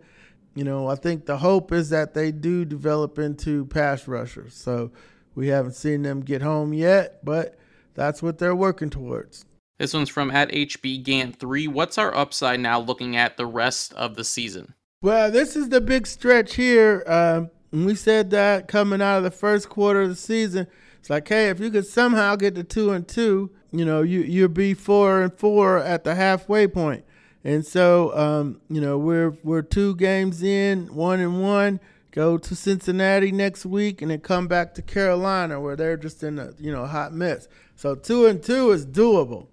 You 0.57 0.64
know, 0.64 0.88
I 0.88 0.96
think 0.96 1.26
the 1.26 1.37
hope 1.37 1.70
is 1.70 1.90
that 1.90 2.14
they 2.14 2.33
do 2.33 2.64
develop 2.64 3.18
into 3.20 3.66
pass 3.66 4.09
rushers. 4.09 4.54
So 4.54 4.90
we 5.37 5.48
haven't 5.48 5.74
seen 5.74 6.02
them 6.02 6.20
get 6.20 6.42
home 6.42 6.72
yet, 6.72 7.24
but 7.24 7.59
that's 7.94 8.22
what 8.22 8.38
they're 8.38 8.57
working 8.57 8.90
towards. 8.90 9.44
This 9.78 9.92
one's 9.92 10.08
from 10.08 10.30
at 10.30 10.50
HB 10.50 11.02
Gant 11.02 11.37
3. 11.37 11.66
What's 11.66 11.98
our 11.98 12.14
upside 12.14 12.60
now 12.60 12.78
looking 12.78 13.16
at 13.16 13.37
the 13.37 13.46
rest 13.46 13.92
of 13.94 14.14
the 14.14 14.24
season? 14.24 14.74
Well, 15.02 15.30
this 15.30 15.56
is 15.56 15.68
the 15.68 15.80
big 15.80 16.06
stretch 16.06 16.54
here. 16.54 17.02
Um, 17.06 17.50
we 17.72 17.96
said 17.96 18.30
that 18.30 18.68
coming 18.68 19.02
out 19.02 19.18
of 19.18 19.24
the 19.24 19.32
first 19.32 19.68
quarter 19.68 20.02
of 20.02 20.08
the 20.08 20.14
season. 20.14 20.68
It's 21.00 21.10
like, 21.10 21.28
hey, 21.28 21.48
if 21.50 21.58
you 21.58 21.70
could 21.70 21.87
somehow 21.87 22.37
get 22.37 22.54
to 22.54 22.62
two 22.62 22.92
and 22.92 23.06
two, 23.06 23.50
you 23.72 23.84
know, 23.84 24.02
you 24.02 24.20
you'll 24.20 24.48
be 24.48 24.74
four 24.74 25.22
and 25.22 25.34
four 25.34 25.78
at 25.78 26.04
the 26.04 26.14
halfway 26.14 26.68
point. 26.68 27.04
And 27.42 27.66
so, 27.66 28.16
um, 28.16 28.60
you 28.70 28.80
know, 28.80 28.96
we're 28.96 29.37
we're 29.42 29.62
two 29.62 29.96
games 29.96 30.42
in, 30.42 30.94
one 30.94 31.20
and 31.20 31.42
one. 31.42 31.80
Go 32.12 32.38
to 32.38 32.54
Cincinnati 32.54 33.32
next 33.32 33.66
week, 33.66 34.00
and 34.00 34.12
then 34.12 34.20
come 34.20 34.46
back 34.46 34.72
to 34.74 34.82
Carolina, 34.82 35.60
where 35.60 35.74
they're 35.74 35.96
just 35.96 36.22
in 36.22 36.38
a 36.38 36.52
you 36.58 36.70
know 36.70 36.87
hot 36.87 37.12
mess. 37.12 37.48
So 37.74 37.96
two 37.96 38.26
and 38.26 38.40
two 38.42 38.70
is 38.70 38.87
doable. 38.87 39.48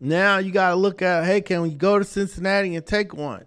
Now 0.00 0.38
you 0.38 0.50
got 0.52 0.70
to 0.70 0.76
look 0.76 1.02
at, 1.02 1.24
hey, 1.24 1.40
can 1.40 1.62
we 1.62 1.70
go 1.70 1.98
to 1.98 2.04
Cincinnati 2.04 2.76
and 2.76 2.84
take 2.84 3.14
one? 3.14 3.46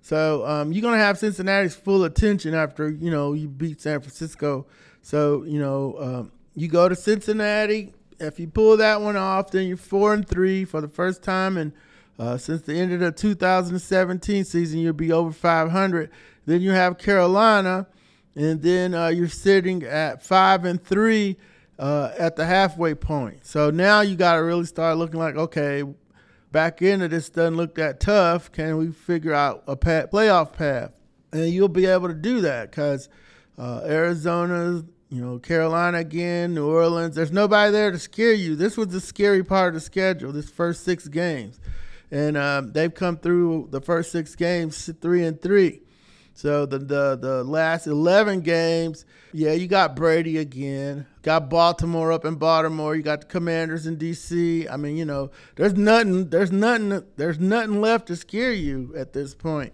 So 0.00 0.46
um, 0.46 0.72
you're 0.72 0.80
gonna 0.80 0.96
have 0.96 1.18
Cincinnati's 1.18 1.74
full 1.74 2.04
attention 2.04 2.54
after 2.54 2.88
you 2.88 3.10
know 3.10 3.34
you 3.34 3.46
beat 3.46 3.82
San 3.82 4.00
Francisco. 4.00 4.66
So 5.02 5.42
you 5.44 5.58
know 5.58 5.96
um, 5.98 6.32
you 6.54 6.68
go 6.68 6.88
to 6.88 6.96
Cincinnati, 6.96 7.92
if 8.18 8.40
you 8.40 8.48
pull 8.48 8.76
that 8.78 9.00
one 9.00 9.16
off, 9.16 9.50
then 9.50 9.66
you're 9.66 9.76
four 9.76 10.14
and 10.14 10.26
three 10.26 10.64
for 10.64 10.80
the 10.80 10.88
first 10.88 11.22
time, 11.22 11.56
and 11.56 11.72
uh, 12.18 12.36
since 12.36 12.62
the 12.62 12.74
end 12.74 12.92
of 12.92 13.00
the 13.00 13.12
2017 13.12 14.44
season, 14.44 14.80
you'll 14.80 14.92
be 14.92 15.12
over 15.12 15.30
500. 15.30 16.10
Then 16.46 16.62
you 16.62 16.70
have 16.70 16.98
Carolina, 16.98 17.86
and 18.34 18.62
then 18.62 18.94
uh, 18.94 19.08
you're 19.08 19.28
sitting 19.28 19.82
at 19.82 20.22
five 20.22 20.64
and 20.64 20.82
three 20.82 21.36
uh, 21.78 22.12
at 22.18 22.36
the 22.36 22.44
halfway 22.44 22.94
point. 22.94 23.46
So 23.46 23.70
now 23.70 24.00
you 24.00 24.16
got 24.16 24.34
to 24.34 24.42
really 24.42 24.66
start 24.66 24.98
looking 24.98 25.20
like, 25.20 25.36
okay, 25.36 25.84
back 26.50 26.82
into 26.82 27.08
this 27.08 27.30
doesn't 27.30 27.56
look 27.56 27.74
that 27.76 28.00
tough. 28.00 28.50
Can 28.52 28.76
we 28.76 28.90
figure 28.90 29.34
out 29.34 29.64
a 29.66 29.76
path, 29.76 30.10
playoff 30.10 30.52
path? 30.52 30.92
And 31.32 31.50
you'll 31.50 31.68
be 31.68 31.86
able 31.86 32.08
to 32.08 32.14
do 32.14 32.40
that 32.40 32.70
because 32.70 33.08
uh, 33.58 33.82
Arizona 33.84 34.84
you 35.10 35.24
know, 35.24 35.38
Carolina 35.38 35.98
again, 35.98 36.54
New 36.54 36.68
Orleans. 36.68 37.14
There's 37.14 37.32
nobody 37.32 37.72
there 37.72 37.90
to 37.90 37.98
scare 37.98 38.32
you. 38.32 38.56
This 38.56 38.76
was 38.76 38.88
the 38.88 39.00
scary 39.00 39.42
part 39.42 39.68
of 39.68 39.74
the 39.74 39.80
schedule, 39.80 40.32
this 40.32 40.50
first 40.50 40.84
six 40.84 41.08
games. 41.08 41.60
And 42.10 42.36
um, 42.36 42.72
they've 42.72 42.92
come 42.92 43.16
through 43.16 43.68
the 43.70 43.80
first 43.80 44.12
six 44.12 44.34
games 44.34 44.90
three 45.00 45.24
and 45.24 45.40
three. 45.40 45.82
So 46.38 46.66
the, 46.66 46.78
the 46.78 47.18
the 47.20 47.42
last 47.42 47.86
eleven 47.86 48.40
games, 48.40 49.04
yeah, 49.32 49.52
you 49.52 49.66
got 49.66 49.96
Brady 49.96 50.38
again. 50.38 51.06
Got 51.22 51.50
Baltimore 51.50 52.12
up 52.12 52.24
in 52.24 52.36
Baltimore. 52.36 52.94
You 52.94 53.02
got 53.02 53.22
the 53.22 53.26
Commanders 53.26 53.86
in 53.86 53.96
DC. 53.96 54.70
I 54.70 54.76
mean, 54.76 54.96
you 54.96 55.04
know, 55.04 55.30
there's 55.56 55.74
nothing, 55.74 56.30
there's 56.30 56.52
nothing, 56.52 57.02
there's 57.16 57.40
nothing 57.40 57.80
left 57.80 58.06
to 58.06 58.16
scare 58.16 58.52
you 58.52 58.94
at 58.96 59.12
this 59.12 59.34
point 59.34 59.72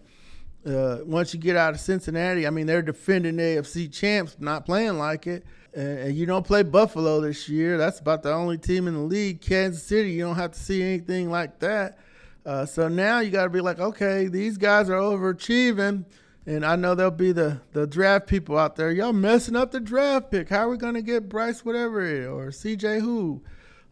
uh, 0.66 0.98
once 1.04 1.34
you 1.34 1.40
get 1.40 1.56
out 1.56 1.74
of 1.74 1.80
Cincinnati, 1.80 2.46
I 2.46 2.50
mean, 2.50 2.66
they're 2.66 2.82
defending 2.82 3.36
AFC 3.36 3.92
champs, 3.92 4.36
not 4.38 4.64
playing 4.64 4.98
like 4.98 5.26
it. 5.26 5.44
And, 5.74 5.98
and, 5.98 6.16
you 6.16 6.24
don't 6.24 6.46
play 6.46 6.62
Buffalo 6.62 7.20
this 7.20 7.48
year. 7.48 7.76
That's 7.76 7.98
about 8.00 8.22
the 8.22 8.32
only 8.32 8.58
team 8.58 8.86
in 8.88 8.94
the 8.94 9.00
league. 9.00 9.40
Kansas 9.40 9.82
City, 9.82 10.12
you 10.12 10.24
don't 10.24 10.36
have 10.36 10.52
to 10.52 10.58
see 10.58 10.82
anything 10.82 11.30
like 11.30 11.58
that. 11.58 11.98
Uh, 12.46 12.64
so 12.64 12.88
now 12.88 13.20
you 13.20 13.30
got 13.30 13.44
to 13.44 13.50
be 13.50 13.60
like, 13.60 13.80
okay, 13.80 14.28
these 14.28 14.56
guys 14.56 14.88
are 14.88 14.98
overachieving. 14.98 16.04
And 16.46 16.64
I 16.64 16.76
know 16.76 16.94
there'll 16.94 17.10
be 17.10 17.32
the, 17.32 17.60
the 17.72 17.86
draft 17.86 18.26
people 18.26 18.58
out 18.58 18.76
there. 18.76 18.90
Y'all 18.90 19.14
messing 19.14 19.56
up 19.56 19.70
the 19.70 19.80
draft 19.80 20.30
pick. 20.30 20.50
How 20.50 20.66
are 20.66 20.68
we 20.68 20.78
to 20.78 21.02
get 21.02 21.28
Bryce 21.28 21.64
whatever 21.64 22.00
or 22.00 22.48
CJ 22.48 23.00
who? 23.00 23.42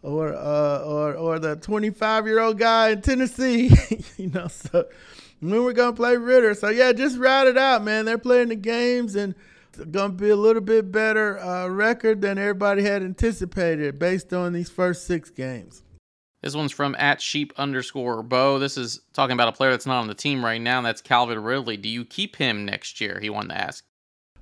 Or, 0.03 0.35
uh, 0.35 0.83
or 0.85 1.15
or 1.15 1.39
the 1.39 1.55
25 1.55 2.27
year 2.27 2.41
old 2.41 2.59
guy 2.59 2.91
in 2.91 3.03
Tennessee, 3.03 3.71
you 4.17 4.31
know. 4.31 4.49
So 4.49 4.87
when 5.43 5.65
we're 5.65 5.73
gonna 5.73 5.93
play 5.93 6.17
Ridder. 6.17 6.55
So 6.55 6.69
yeah, 6.69 6.93
just 6.93 7.19
ride 7.19 7.49
it 7.49 7.57
out, 7.59 7.85
man. 7.85 8.05
They're 8.05 8.19
playing 8.19 8.49
the 8.49 8.57
games 8.57 9.17
and 9.17 9.35
gonna 9.91 10.13
be 10.13 10.31
a 10.31 10.37
little 10.37 10.63
bit 10.63 10.93
better 10.93 11.39
uh, 11.39 11.69
record 11.69 12.21
than 12.21 12.39
everybody 12.39 12.83
had 12.83 13.03
anticipated 13.03 13.99
based 13.99 14.33
on 14.33 14.53
these 14.53 14.71
first 14.71 15.07
six 15.07 15.31
games. 15.31 15.83
This 16.43 16.57
one's 16.57 16.73
from 16.73 16.97
at 16.97 17.21
sheep 17.21 17.53
underscore 17.57 18.23
Bo. 18.23 18.59
This 18.59 18.77
is 18.77 19.01
talking 19.13 19.35
about 19.35 19.49
a 19.49 19.53
player 19.53 19.71
that's 19.71 19.87
not 19.87 20.01
on 20.01 20.09
the 20.09 20.15
team 20.15 20.45
right 20.45 20.61
now. 20.61 20.79
And 20.79 20.87
that's 20.87 21.01
Calvin 21.01 21.43
Ridley. 21.43 21.77
Do 21.77 21.89
you 21.89 22.05
keep 22.05 22.37
him 22.37 22.65
next 22.65 23.01
year? 23.01 23.21
He 23.21 23.31
wanted 23.31 23.51
to 23.51 23.61
ask. 23.61 23.85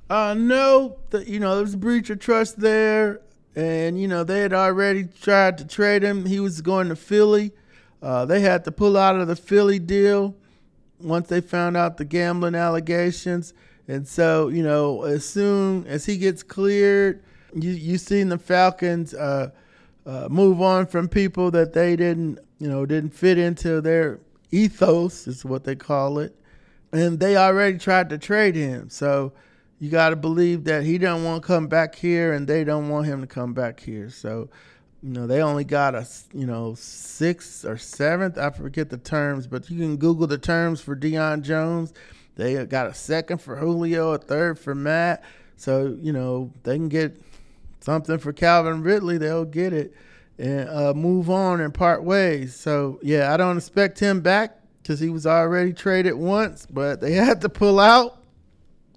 Uh, 0.08 0.34
no, 0.34 0.98
the, 1.10 1.28
you 1.30 1.38
know, 1.38 1.54
there 1.54 1.62
was 1.62 1.74
a 1.74 1.78
breach 1.78 2.10
of 2.10 2.18
trust 2.18 2.58
there, 2.58 3.20
and 3.54 4.00
you 4.00 4.08
know 4.08 4.24
they 4.24 4.40
had 4.40 4.52
already 4.52 5.04
tried 5.04 5.56
to 5.58 5.64
trade 5.64 6.02
him. 6.02 6.26
He 6.26 6.40
was 6.40 6.60
going 6.62 6.88
to 6.88 6.96
Philly. 6.96 7.52
Uh, 8.02 8.24
they 8.24 8.40
had 8.40 8.64
to 8.64 8.72
pull 8.72 8.96
out 8.96 9.14
of 9.14 9.28
the 9.28 9.36
Philly 9.36 9.78
deal 9.78 10.34
once 10.98 11.28
they 11.28 11.40
found 11.40 11.76
out 11.76 11.96
the 11.96 12.04
gambling 12.04 12.56
allegations. 12.56 13.54
And 13.86 14.06
so, 14.06 14.48
you 14.48 14.62
know, 14.62 15.02
as 15.02 15.24
soon 15.24 15.86
as 15.86 16.06
he 16.06 16.16
gets 16.16 16.42
cleared, 16.42 17.22
you 17.54 17.70
you 17.70 17.96
seen 17.98 18.30
the 18.30 18.38
Falcons 18.38 19.14
uh, 19.14 19.50
uh, 20.06 20.28
move 20.30 20.60
on 20.60 20.86
from 20.86 21.08
people 21.08 21.50
that 21.50 21.72
they 21.72 21.96
didn't, 21.96 22.38
you 22.58 22.68
know, 22.68 22.86
didn't 22.86 23.14
fit 23.14 23.38
into 23.38 23.80
their 23.80 24.20
ethos, 24.50 25.26
is 25.26 25.44
what 25.44 25.64
they 25.64 25.76
call 25.76 26.18
it, 26.18 26.34
and 26.92 27.20
they 27.20 27.36
already 27.36 27.78
tried 27.78 28.08
to 28.10 28.18
trade 28.18 28.54
him. 28.54 28.90
So 28.90 29.32
you 29.78 29.90
got 29.90 30.10
to 30.10 30.16
believe 30.16 30.64
that 30.64 30.82
he 30.82 30.98
don't 30.98 31.24
want 31.24 31.42
to 31.42 31.46
come 31.46 31.66
back 31.66 31.94
here, 31.94 32.32
and 32.32 32.46
they 32.46 32.64
don't 32.64 32.88
want 32.88 33.06
him 33.06 33.20
to 33.20 33.26
come 33.26 33.54
back 33.54 33.80
here. 33.80 34.10
So, 34.10 34.50
you 35.02 35.10
know, 35.10 35.26
they 35.26 35.42
only 35.42 35.64
got 35.64 35.94
a, 35.94 36.06
you 36.34 36.46
know, 36.46 36.74
sixth 36.76 37.64
or 37.64 37.78
seventh. 37.78 38.36
I 38.36 38.50
forget 38.50 38.90
the 38.90 38.98
terms, 38.98 39.46
but 39.46 39.70
you 39.70 39.78
can 39.78 39.96
Google 39.96 40.26
the 40.26 40.38
terms 40.38 40.80
for 40.80 40.94
Deion 40.94 41.42
Jones. 41.42 41.94
They 42.36 42.64
got 42.66 42.86
a 42.86 42.94
second 42.94 43.38
for 43.38 43.56
Julio, 43.56 44.12
a 44.12 44.18
third 44.18 44.58
for 44.58 44.74
Matt. 44.74 45.24
So, 45.56 45.96
you 46.00 46.12
know, 46.12 46.52
they 46.62 46.76
can 46.76 46.88
get 46.88 47.20
something 47.80 48.18
for 48.18 48.32
Calvin 48.32 48.82
Ridley, 48.82 49.18
they'll 49.18 49.44
get 49.44 49.72
it 49.72 49.94
and 50.38 50.68
uh, 50.70 50.94
move 50.94 51.28
on 51.28 51.60
and 51.60 51.72
part 51.72 52.02
ways. 52.02 52.54
So, 52.54 52.98
yeah, 53.02 53.32
I 53.32 53.36
don't 53.36 53.58
expect 53.58 53.98
him 53.98 54.20
back 54.20 54.56
because 54.82 54.98
he 54.98 55.10
was 55.10 55.26
already 55.26 55.72
traded 55.72 56.14
once, 56.14 56.66
but 56.66 57.00
they 57.00 57.12
had 57.14 57.42
to 57.42 57.48
pull 57.48 57.78
out 57.78 58.22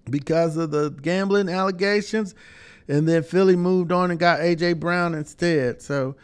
because 0.10 0.58
of 0.58 0.72
the 0.72 0.90
gambling 0.90 1.50
allegations. 1.50 2.34
And 2.88 3.08
then 3.08 3.24
Philly 3.24 3.56
moved 3.56 3.92
on 3.92 4.12
and 4.12 4.20
got 4.20 4.40
AJ 4.40 4.80
Brown 4.80 5.16
instead. 5.16 5.82
So, 5.82 6.16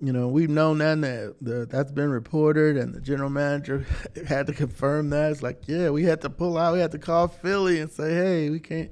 you 0.00 0.12
know, 0.12 0.28
we've 0.28 0.50
known 0.50 0.78
that, 0.78 1.00
that 1.00 1.34
the, 1.40 1.66
that's 1.66 1.90
been 1.90 2.10
reported, 2.10 2.76
and 2.76 2.92
the 2.94 3.00
general 3.00 3.30
manager 3.30 3.86
had 4.28 4.46
to 4.48 4.52
confirm 4.52 5.10
that. 5.10 5.32
It's 5.32 5.42
like, 5.42 5.62
yeah, 5.66 5.90
we 5.90 6.04
had 6.04 6.20
to 6.22 6.30
pull 6.30 6.58
out. 6.58 6.74
We 6.74 6.80
had 6.80 6.92
to 6.92 6.98
call 6.98 7.28
Philly 7.28 7.80
and 7.80 7.90
say, 7.90 8.12
hey, 8.12 8.50
we 8.50 8.60
can't. 8.60 8.90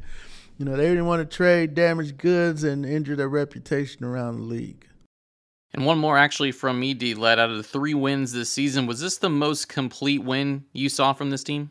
You 0.59 0.65
know, 0.65 0.77
they 0.77 0.89
didn't 0.89 1.07
want 1.07 1.29
to 1.29 1.37
trade 1.37 1.75
damaged 1.75 2.19
goods 2.19 2.63
and 2.63 2.85
injure 2.87 3.17
their 3.17 3.29
reputation 3.29 4.05
around 4.05 4.37
the 4.37 4.45
league. 4.45 4.87
And 5.75 5.87
one 5.87 5.99
more 5.99 6.19
actually 6.19 6.53
from 6.53 6.79
me, 6.79 6.95
D 6.95 7.15
led 7.15 7.39
out 7.39 7.51
of 7.51 7.57
the 7.57 7.63
three 7.63 7.95
wins 7.95 8.33
this 8.33 8.53
season. 8.53 8.87
Was 8.87 9.01
this 9.01 9.17
the 9.17 9.31
most 9.31 9.69
complete 9.69 10.23
win 10.23 10.65
you 10.73 10.89
saw 10.89 11.13
from 11.15 11.31
this 11.31 11.43
team? 11.43 11.71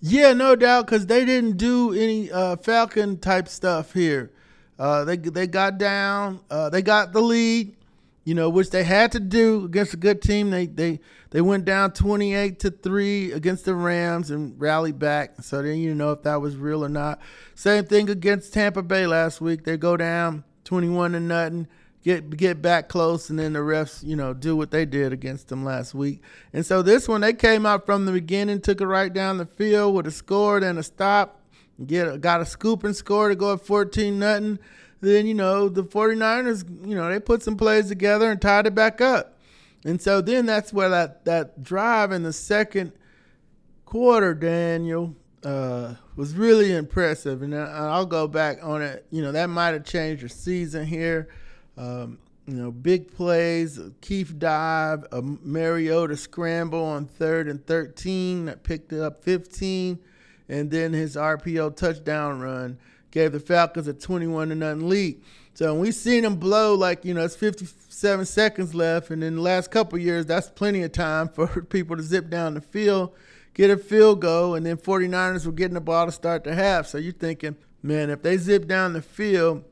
Yeah, 0.00 0.32
no 0.32 0.56
doubt, 0.56 0.86
because 0.86 1.06
they 1.06 1.24
didn't 1.24 1.56
do 1.56 1.92
any 1.92 2.30
uh, 2.30 2.56
Falcon 2.56 3.18
type 3.18 3.48
stuff 3.48 3.92
here. 3.92 4.30
Uh, 4.78 5.04
they 5.04 5.16
they 5.16 5.46
got 5.46 5.76
down, 5.76 6.40
uh, 6.50 6.70
they 6.70 6.80
got 6.80 7.12
the 7.12 7.20
lead, 7.20 7.76
you 8.24 8.34
know, 8.34 8.50
which 8.50 8.70
they 8.70 8.84
had 8.84 9.12
to 9.12 9.20
do 9.20 9.64
against 9.64 9.94
a 9.94 9.96
good 9.96 10.22
team. 10.22 10.50
They 10.50 10.66
they 10.66 11.00
they 11.30 11.40
went 11.40 11.64
down 11.64 11.92
twenty 11.92 12.34
eight 12.34 12.60
to 12.60 12.70
three 12.70 13.32
against 13.32 13.64
the 13.64 13.74
Rams 13.74 14.30
and 14.30 14.60
rallied 14.60 14.98
back. 14.98 15.42
So 15.42 15.62
then 15.62 15.78
you 15.78 15.94
know 15.94 16.12
if 16.12 16.22
that 16.22 16.40
was 16.40 16.56
real 16.56 16.84
or 16.84 16.88
not. 16.88 17.20
Same 17.54 17.84
thing 17.84 18.10
against 18.10 18.52
Tampa 18.52 18.82
Bay 18.82 19.06
last 19.06 19.40
week. 19.40 19.64
They 19.64 19.76
go 19.76 19.96
down 19.96 20.44
twenty 20.64 20.88
one 20.88 21.12
to 21.12 21.20
nothing 21.20 21.68
get 22.02 22.36
get 22.36 22.62
back 22.62 22.88
close, 22.88 23.30
and 23.30 23.38
then 23.38 23.52
the 23.52 23.58
refs, 23.60 24.02
you 24.02 24.16
know, 24.16 24.32
do 24.32 24.56
what 24.56 24.70
they 24.70 24.84
did 24.84 25.12
against 25.12 25.48
them 25.48 25.64
last 25.64 25.94
week. 25.94 26.22
And 26.52 26.64
so 26.64 26.82
this 26.82 27.08
one, 27.08 27.20
they 27.20 27.32
came 27.32 27.66
out 27.66 27.86
from 27.86 28.06
the 28.06 28.12
beginning, 28.12 28.60
took 28.60 28.80
it 28.80 28.86
right 28.86 29.12
down 29.12 29.38
the 29.38 29.46
field 29.46 29.94
with 29.94 30.06
a 30.06 30.10
score 30.10 30.58
and 30.58 30.78
a 30.78 30.82
stop, 30.82 31.40
get 31.84 32.20
got 32.20 32.40
a 32.40 32.46
scoop 32.46 32.84
and 32.84 32.96
score 32.96 33.28
to 33.28 33.36
go 33.36 33.52
up 33.52 33.64
14 33.64 34.18
nothing. 34.18 34.58
Then 35.00 35.26
you 35.26 35.34
know 35.34 35.68
the 35.68 35.82
49ers, 35.82 36.86
you 36.86 36.94
know, 36.94 37.08
they 37.08 37.20
put 37.20 37.42
some 37.42 37.56
plays 37.56 37.88
together 37.88 38.30
and 38.30 38.40
tied 38.40 38.66
it 38.66 38.74
back 38.74 39.00
up. 39.00 39.38
And 39.84 40.00
so 40.00 40.20
then 40.20 40.44
that's 40.44 40.72
where 40.72 40.90
that 40.90 41.24
that 41.24 41.62
drive 41.62 42.12
in 42.12 42.22
the 42.22 42.34
second 42.34 42.92
quarter, 43.86 44.34
Daniel, 44.34 45.16
uh, 45.42 45.94
was 46.16 46.34
really 46.34 46.72
impressive. 46.72 47.40
And 47.40 47.54
I'll 47.54 48.04
go 48.04 48.28
back 48.28 48.58
on 48.62 48.82
it. 48.82 49.06
You 49.10 49.22
know, 49.22 49.32
that 49.32 49.46
might 49.46 49.70
have 49.70 49.84
changed 49.84 50.20
your 50.20 50.28
season 50.28 50.86
here. 50.86 51.28
Um, 51.78 52.18
you 52.46 52.56
know, 52.56 52.72
big 52.72 53.14
plays, 53.14 53.78
Keith 54.00 54.38
dive, 54.38 55.06
a 55.12 55.22
Mariota 55.22 56.16
scramble 56.16 56.84
on 56.84 57.06
third 57.06 57.48
and 57.48 57.64
13 57.64 58.46
that 58.46 58.64
picked 58.64 58.92
it 58.92 59.00
up 59.00 59.22
15, 59.22 59.98
and 60.48 60.70
then 60.70 60.92
his 60.92 61.14
RPO 61.14 61.76
touchdown 61.76 62.40
run 62.40 62.78
gave 63.10 63.32
the 63.32 63.40
Falcons 63.40 63.88
a 63.88 63.94
21 63.94 64.48
to 64.50 64.54
nothing 64.54 64.88
lead. 64.88 65.22
So 65.54 65.74
we 65.74 65.92
seen 65.92 66.22
them 66.22 66.36
blow 66.36 66.74
like, 66.74 67.04
you 67.04 67.12
know, 67.12 67.24
it's 67.24 67.36
57 67.36 68.24
seconds 68.24 68.74
left, 68.74 69.10
and 69.10 69.22
in 69.22 69.36
the 69.36 69.42
last 69.42 69.70
couple 69.70 69.98
years, 69.98 70.26
that's 70.26 70.48
plenty 70.48 70.82
of 70.82 70.92
time 70.92 71.28
for 71.34 71.62
people 71.62 71.96
to 71.96 72.02
zip 72.02 72.30
down 72.30 72.54
the 72.54 72.60
field, 72.60 73.12
get 73.54 73.70
a 73.70 73.76
field 73.76 74.20
goal, 74.20 74.54
and 74.54 74.64
then 74.64 74.76
49ers 74.76 75.44
were 75.46 75.52
getting 75.52 75.74
the 75.74 75.80
ball 75.80 76.06
to 76.06 76.12
start 76.12 76.44
the 76.44 76.54
half. 76.54 76.86
So 76.86 76.98
you're 76.98 77.12
thinking, 77.12 77.56
man, 77.82 78.10
if 78.10 78.22
they 78.22 78.36
zip 78.36 78.66
down 78.66 78.92
the 78.92 79.02
field, 79.02 79.64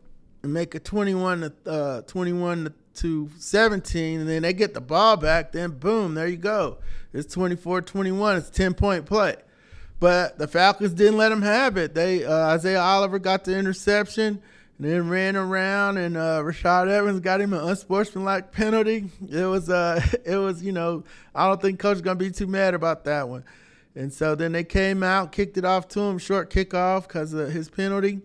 and 0.43 0.53
make 0.53 0.75
a 0.75 0.79
21 0.79 1.41
to 1.41 1.53
uh, 1.71 2.03
21 2.03 2.73
to 2.95 3.31
17 3.39 4.21
and 4.21 4.29
then 4.29 4.43
they 4.43 4.53
get 4.53 4.75
the 4.75 4.81
ball 4.81 5.17
back 5.17 5.53
then 5.53 5.71
boom 5.71 6.15
there 6.15 6.27
you 6.27 6.37
go 6.37 6.79
it's 7.13 7.35
24-21 7.35 8.39
it's 8.39 8.49
a 8.49 8.53
10 8.53 8.75
point 8.75 9.07
play 9.07 9.37
but 10.01 10.39
the 10.39 10.49
falcons 10.49 10.93
didn't 10.93 11.17
let 11.17 11.29
them 11.31 11.43
have 11.43 11.77
it 11.77 11.95
they 11.95 12.25
uh, 12.25 12.49
isaiah 12.49 12.81
oliver 12.81 13.19
got 13.19 13.45
the 13.45 13.57
interception 13.57 14.41
and 14.79 14.87
then 14.87 15.09
ran 15.09 15.37
around 15.37 15.97
and 15.97 16.17
uh, 16.17 16.41
Rashaan 16.41 16.89
Evans 16.89 17.21
got 17.21 17.41
him 17.41 17.53
an 17.53 17.69
unsportsmanlike 17.69 18.53
penalty. 18.53 19.11
It 19.29 19.45
was 19.45 19.69
uh 19.69 20.01
it 20.25 20.37
was, 20.37 20.63
you 20.63 20.73
know, 20.73 21.05
I 21.35 21.49
don't 21.49 21.61
think 21.61 21.81
coach 21.81 21.97
is 21.97 22.03
gonna 22.03 22.15
be 22.15 22.31
too 22.31 22.47
mad 22.47 22.75
about 22.75 23.05
that 23.05 23.29
one. 23.29 23.45
And 23.97 24.13
so 24.13 24.37
then 24.37 24.53
they 24.53 24.63
came 24.63 25.03
out, 25.03 25.33
kicked 25.33 25.59
it 25.59 25.65
off 25.65 25.89
to 25.89 26.01
him, 26.01 26.19
short 26.19 26.51
kickoff 26.51 27.09
because 27.09 27.33
of 27.33 27.51
his 27.51 27.69
penalty 27.69 28.21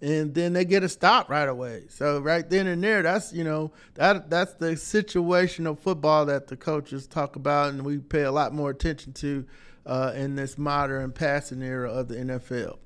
and 0.00 0.32
then 0.34 0.52
they 0.52 0.64
get 0.64 0.82
a 0.84 0.88
stop 0.88 1.28
right 1.28 1.48
away. 1.48 1.84
So 1.88 2.20
right 2.20 2.48
then 2.48 2.66
and 2.66 2.82
there, 2.82 3.02
that's 3.02 3.32
you 3.32 3.44
know 3.44 3.72
that 3.94 4.30
that's 4.30 4.54
the 4.54 4.72
situational 4.72 5.78
football 5.78 6.26
that 6.26 6.46
the 6.46 6.56
coaches 6.56 7.06
talk 7.06 7.36
about, 7.36 7.70
and 7.70 7.84
we 7.84 7.98
pay 7.98 8.22
a 8.22 8.32
lot 8.32 8.54
more 8.54 8.70
attention 8.70 9.12
to 9.14 9.44
uh, 9.88 10.12
in 10.14 10.36
this 10.36 10.58
modern 10.58 11.10
passing 11.10 11.62
era 11.62 11.90
of 11.90 12.08
the 12.08 12.16
NFL. 12.16 12.78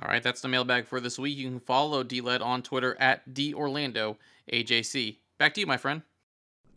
All 0.00 0.08
right, 0.08 0.22
that's 0.22 0.40
the 0.40 0.48
mailbag 0.48 0.86
for 0.86 1.00
this 1.00 1.18
week. 1.18 1.36
You 1.36 1.48
can 1.48 1.60
follow 1.60 2.04
DLED 2.04 2.42
on 2.42 2.62
Twitter 2.62 2.96
at 3.00 3.32
DOrlandoAJC. 3.32 5.16
Back 5.38 5.54
to 5.54 5.60
you, 5.60 5.66
my 5.66 5.76
friend. 5.76 6.02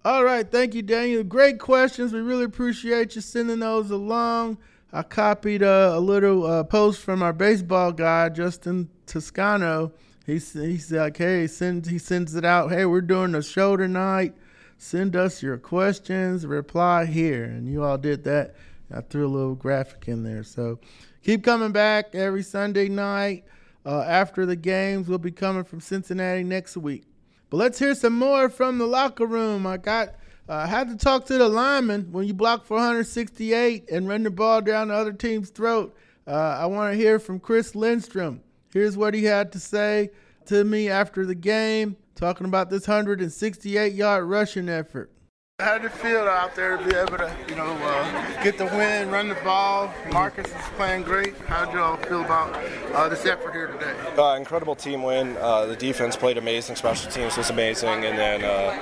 All 0.06 0.24
right, 0.24 0.50
thank 0.50 0.74
you, 0.74 0.82
Daniel. 0.82 1.24
Great 1.24 1.60
questions. 1.60 2.14
We 2.14 2.20
really 2.20 2.46
appreciate 2.46 3.16
you 3.16 3.22
sending 3.22 3.60
those 3.60 3.92
along. 3.92 4.58
I 4.94 5.04
copied 5.04 5.64
uh, 5.64 5.94
a 5.94 6.00
little 6.00 6.46
uh, 6.46 6.64
post 6.64 7.02
from 7.02 7.22
our 7.22 7.34
baseball 7.34 7.92
guy, 7.92 8.30
Justin 8.30 8.90
Toscano. 9.06 9.94
He 10.26 10.34
he's 10.34 10.92
like, 10.92 11.18
hey, 11.18 11.48
send 11.48 11.88
he 11.88 11.98
sends 11.98 12.36
it 12.36 12.46
out. 12.46 12.72
Hey, 12.72 12.86
we're 12.86 13.02
doing 13.02 13.36
a 13.36 13.44
show 13.44 13.78
tonight. 13.78 14.36
Send 14.78 15.16
us 15.16 15.44
your 15.44 15.58
questions. 15.58 16.46
Reply 16.46 17.06
here, 17.06 17.44
and 17.44 17.68
you 17.68 17.84
all 17.84 17.98
did 17.98 18.24
that. 18.24 18.56
I 18.94 19.02
threw 19.02 19.26
a 19.26 19.30
little 19.30 19.56
graphic 19.56 20.08
in 20.08 20.24
there. 20.24 20.44
So 20.44 20.80
keep 21.24 21.44
coming 21.44 21.72
back 21.72 22.14
every 22.14 22.44
Sunday 22.44 22.90
night 22.90 23.46
uh, 23.86 24.02
after 24.02 24.46
the 24.46 24.56
games. 24.56 25.08
We'll 25.08 25.18
be 25.18 25.32
coming 25.32 25.64
from 25.64 25.80
Cincinnati 25.80 26.44
next 26.44 26.78
week. 26.78 27.04
But 27.50 27.58
let's 27.58 27.80
hear 27.80 27.96
some 27.96 28.18
more 28.18 28.50
from 28.50 28.78
the 28.78 28.88
locker 28.88 29.26
room. 29.26 29.68
I 29.68 29.78
got 29.78 30.16
I 30.50 30.64
uh, 30.64 30.68
had 30.68 30.90
to 30.90 30.98
talk 30.98 31.26
to 31.28 31.38
the 31.38 31.48
lineman 31.48 32.12
when 32.12 32.28
you 32.28 32.34
block 32.34 32.66
468 32.66 33.90
and 33.90 34.08
run 34.08 34.24
the 34.24 34.32
ball 34.32 34.62
down 34.62 34.90
the 34.90 34.96
other 34.96 35.14
team's 35.14 35.50
throat. 35.50 35.96
Uh, 36.28 36.32
I 36.32 36.66
want 36.66 36.92
to 36.92 36.98
hear 36.98 37.20
from 37.20 37.40
Chris 37.40 37.76
Lindstrom. 37.76 38.42
Here's 38.74 38.98
what 38.98 39.14
he 39.14 39.24
had 39.24 39.52
to 39.54 39.60
say 39.60 40.10
to 40.48 40.64
me 40.64 40.90
after 40.90 41.26
the 41.26 41.36
game, 41.36 41.96
talking 42.16 42.48
about 42.48 42.70
this 42.70 42.88
168 42.88 43.94
yard 43.94 44.26
rushing 44.26 44.68
effort. 44.68 45.12
How 45.62 45.78
did 45.78 45.86
it 45.86 45.92
feel 45.92 46.22
out 46.22 46.56
there 46.56 46.76
to 46.76 46.84
be 46.84 46.96
able 46.96 47.20
to, 47.20 47.32
you 47.48 47.54
know, 47.54 47.68
uh, 47.68 48.44
get 48.44 48.58
the 48.58 48.66
win, 48.66 49.12
run 49.12 49.28
the 49.28 49.36
ball? 49.36 49.94
Marcus 50.12 50.48
is 50.48 50.56
playing 50.76 51.04
great. 51.04 51.38
How 51.46 51.66
did 51.66 51.76
you 51.76 51.80
all 51.80 51.98
feel 51.98 52.22
about 52.24 52.60
uh, 52.96 53.08
this 53.10 53.28
effort 53.28 53.54
here 53.54 53.68
today? 53.68 53.94
Uh, 54.18 54.38
incredible 54.38 54.74
team 54.74 55.04
win. 55.04 55.38
Uh, 55.38 55.68
the 55.68 55.76
defense 55.76 56.16
played 56.16 56.40
amazing. 56.40 56.78
Special 56.78 57.12
teams 57.12 57.38
was 57.38 57.52
amazing, 57.52 58.06
and 58.06 58.18
then 58.18 58.44
uh, 58.44 58.76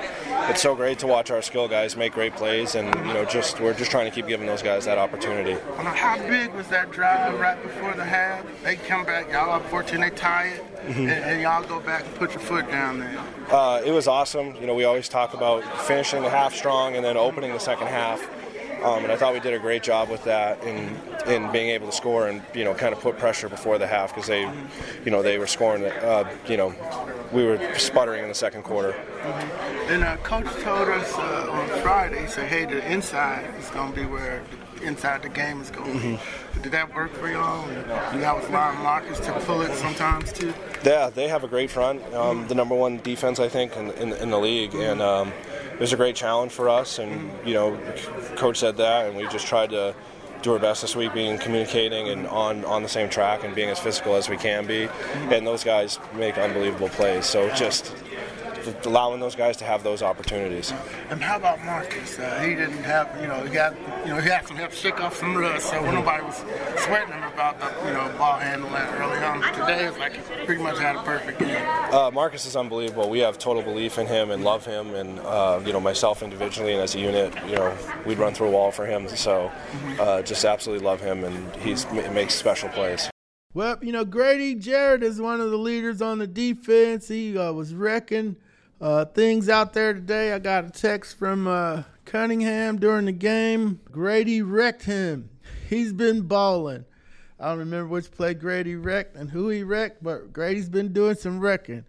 it's 0.48 0.62
so 0.62 0.74
great 0.74 0.98
to 1.00 1.06
watch 1.06 1.30
our 1.30 1.42
skill 1.42 1.68
guys 1.68 1.98
make 1.98 2.14
great 2.14 2.34
plays. 2.34 2.74
And 2.74 2.86
you 3.06 3.12
know, 3.12 3.26
just 3.26 3.60
we're 3.60 3.74
just 3.74 3.90
trying 3.90 4.06
to 4.06 4.10
keep 4.10 4.26
giving 4.26 4.46
those 4.46 4.62
guys 4.62 4.86
that 4.86 4.96
opportunity. 4.96 5.58
How 5.76 6.16
big 6.16 6.50
was 6.54 6.68
that 6.68 6.90
drive 6.90 7.38
right 7.38 7.62
before 7.62 7.92
the 7.92 8.04
half? 8.04 8.42
They 8.62 8.76
come 8.76 9.04
back, 9.04 9.30
y'all 9.30 9.50
up 9.50 9.66
14, 9.66 10.00
they 10.00 10.10
tie 10.10 10.46
it, 10.46 10.76
mm-hmm. 10.76 11.00
and, 11.00 11.10
and, 11.10 11.42
y'all 11.42 11.62
go 11.62 11.80
back 11.80 12.06
and 12.06 12.14
put 12.14 12.30
your 12.30 12.40
foot 12.40 12.70
down 12.70 13.00
there. 13.00 13.18
Uh, 13.50 13.82
it 13.84 13.90
was 13.90 14.06
awesome. 14.06 14.54
You 14.56 14.66
know, 14.66 14.74
we 14.74 14.84
always 14.84 15.08
talk 15.08 15.34
about 15.34 15.62
finishing 15.86 16.22
the 16.22 16.30
half 16.30 16.54
strong 16.54 16.69
strong 16.70 16.94
and 16.94 17.04
then 17.04 17.16
opening 17.16 17.52
the 17.52 17.58
second 17.58 17.88
half. 17.88 18.22
Um, 18.84 19.02
and 19.02 19.12
I 19.12 19.16
thought 19.16 19.34
we 19.34 19.40
did 19.40 19.52
a 19.52 19.58
great 19.58 19.82
job 19.82 20.08
with 20.08 20.24
that 20.24 20.62
in 20.62 20.96
in 21.26 21.52
being 21.52 21.68
able 21.68 21.86
to 21.86 21.92
score 21.92 22.28
and 22.28 22.40
you 22.54 22.64
know 22.64 22.72
kind 22.72 22.94
of 22.94 23.00
put 23.00 23.18
pressure 23.18 23.48
before 23.48 23.76
the 23.76 23.86
half 23.86 24.14
because 24.14 24.28
they, 24.28 24.42
you 25.04 25.10
know, 25.10 25.22
they 25.22 25.36
were 25.36 25.48
scoring. 25.48 25.84
Uh, 25.84 26.30
you 26.48 26.56
know, 26.56 26.74
we 27.30 27.44
were 27.44 27.58
sputtering 27.76 28.22
in 28.22 28.28
the 28.28 28.34
second 28.34 28.62
quarter. 28.62 28.92
Mm-hmm. 28.92 29.92
And 29.92 30.04
uh, 30.04 30.16
coach 30.18 30.46
told 30.62 30.88
us 30.88 31.12
uh, 31.14 31.50
on 31.50 31.82
Friday, 31.82 32.22
he 32.22 32.26
said, 32.28 32.48
"Hey, 32.48 32.64
the 32.64 32.80
inside 32.90 33.44
is 33.58 33.68
going 33.70 33.92
to 33.92 34.00
be 34.00 34.06
where 34.06 34.42
the 34.76 34.86
inside 34.86 35.22
the 35.22 35.28
game 35.28 35.60
is 35.60 35.70
going." 35.70 35.98
Mm-hmm. 35.98 36.62
Did 36.62 36.72
that 36.72 36.94
work 36.94 37.12
for 37.12 37.28
y'all? 37.30 37.70
You 38.14 38.20
got 38.20 38.40
with 38.40 38.48
Ron 38.48 38.82
Marcus 38.82 39.20
to 39.20 39.32
pull 39.40 39.60
it 39.60 39.74
sometimes 39.74 40.32
too. 40.32 40.54
Yeah, 40.84 41.10
they 41.10 41.28
have 41.28 41.44
a 41.44 41.48
great 41.48 41.70
front. 41.70 42.02
Um, 42.14 42.48
the 42.48 42.54
number 42.54 42.74
one 42.74 42.96
defense, 42.98 43.38
I 43.38 43.48
think, 43.48 43.76
in, 43.76 43.90
in, 43.92 44.12
in 44.14 44.30
the 44.30 44.38
league, 44.38 44.74
and 44.74 45.02
um, 45.02 45.32
it 45.80 45.84
was 45.84 45.94
a 45.94 45.96
great 45.96 46.14
challenge 46.14 46.52
for 46.52 46.68
us. 46.68 46.98
And 46.98 47.30
you 47.42 47.54
know, 47.54 47.74
coach 48.36 48.58
said 48.58 48.76
that, 48.76 49.06
and 49.06 49.16
we 49.16 49.26
just 49.28 49.46
tried 49.46 49.70
to 49.70 49.94
do 50.42 50.52
our 50.52 50.58
best 50.58 50.82
this 50.82 50.94
week, 50.94 51.14
being 51.14 51.38
communicating 51.38 52.08
and 52.08 52.26
on 52.26 52.66
on 52.66 52.82
the 52.82 52.88
same 52.88 53.08
track 53.08 53.44
and 53.44 53.54
being 53.54 53.70
as 53.70 53.78
physical 53.78 54.14
as 54.14 54.28
we 54.28 54.36
can 54.36 54.66
be. 54.66 54.90
And 55.30 55.46
those 55.46 55.64
guys 55.64 55.98
make 56.14 56.36
unbelievable 56.36 56.90
plays. 56.90 57.24
So 57.24 57.48
just 57.54 57.94
allowing 58.84 59.20
those 59.20 59.34
guys 59.34 59.56
to 59.58 59.64
have 59.64 59.82
those 59.82 60.02
opportunities. 60.02 60.72
And 61.10 61.22
how 61.22 61.36
about 61.36 61.64
Marcus? 61.64 62.18
Uh, 62.18 62.40
he 62.40 62.54
didn't 62.54 62.82
have, 62.84 63.08
you 63.20 63.28
know, 63.28 63.42
he 63.44 63.50
got, 63.50 63.74
you 64.04 64.12
know, 64.12 64.20
he 64.20 64.28
had 64.28 64.46
some 64.46 64.56
help 64.56 64.72
shake 64.72 65.00
off 65.00 65.16
some 65.16 65.36
rust, 65.36 65.70
so 65.70 65.80
nobody 65.90 66.24
was 66.24 66.36
sweating 66.84 67.12
him 67.12 67.22
about 67.24 67.58
the, 67.60 67.66
you 67.86 67.92
know, 67.92 68.12
ball 68.16 68.38
handling 68.38 68.74
early 68.74 69.18
on. 69.18 69.42
Today 69.54 69.86
it's 69.86 69.98
like 69.98 70.14
he 70.14 70.44
pretty 70.46 70.62
much 70.62 70.78
had 70.78 70.96
a 70.96 71.02
perfect 71.02 71.38
game. 71.38 71.66
Uh, 71.92 72.10
Marcus 72.10 72.46
is 72.46 72.56
unbelievable. 72.56 73.08
We 73.08 73.20
have 73.20 73.38
total 73.38 73.62
belief 73.62 73.98
in 73.98 74.06
him 74.06 74.30
and 74.30 74.44
love 74.44 74.64
him, 74.64 74.94
and 74.94 75.18
uh, 75.20 75.60
you 75.64 75.72
know, 75.72 75.80
myself 75.80 76.22
individually 76.22 76.72
and 76.72 76.82
as 76.82 76.94
a 76.94 77.00
unit, 77.00 77.34
you 77.46 77.56
know, 77.56 77.76
we'd 78.06 78.18
run 78.18 78.34
through 78.34 78.48
a 78.48 78.50
wall 78.50 78.70
for 78.70 78.86
him. 78.86 79.08
So, 79.08 79.50
uh, 79.98 80.22
just 80.22 80.44
absolutely 80.44 80.84
love 80.84 81.00
him, 81.00 81.24
and 81.24 81.56
he 81.56 81.74
makes 82.10 82.34
special 82.34 82.68
plays. 82.70 83.10
Well, 83.52 83.78
you 83.82 83.90
know, 83.90 84.04
Grady 84.04 84.54
Jarrett 84.54 85.02
is 85.02 85.20
one 85.20 85.40
of 85.40 85.50
the 85.50 85.56
leaders 85.56 86.00
on 86.00 86.18
the 86.18 86.26
defense. 86.26 87.08
He 87.08 87.36
uh, 87.36 87.52
was 87.52 87.74
wrecking 87.74 88.36
uh, 88.80 89.04
things 89.04 89.48
out 89.48 89.72
there 89.72 89.92
today. 89.92 90.32
I 90.32 90.38
got 90.38 90.64
a 90.64 90.70
text 90.70 91.18
from 91.18 91.46
uh, 91.46 91.82
Cunningham 92.04 92.78
during 92.78 93.06
the 93.06 93.12
game. 93.12 93.80
Grady 93.90 94.42
wrecked 94.42 94.84
him. 94.84 95.30
He's 95.68 95.92
been 95.92 96.22
balling. 96.22 96.84
I 97.38 97.48
don't 97.48 97.58
remember 97.58 97.88
which 97.88 98.10
play 98.10 98.34
Grady 98.34 98.74
wrecked 98.76 99.16
and 99.16 99.30
who 99.30 99.48
he 99.48 99.62
wrecked, 99.62 100.02
but 100.02 100.32
Grady's 100.32 100.68
been 100.68 100.92
doing 100.92 101.16
some 101.16 101.40
wrecking. 101.40 101.84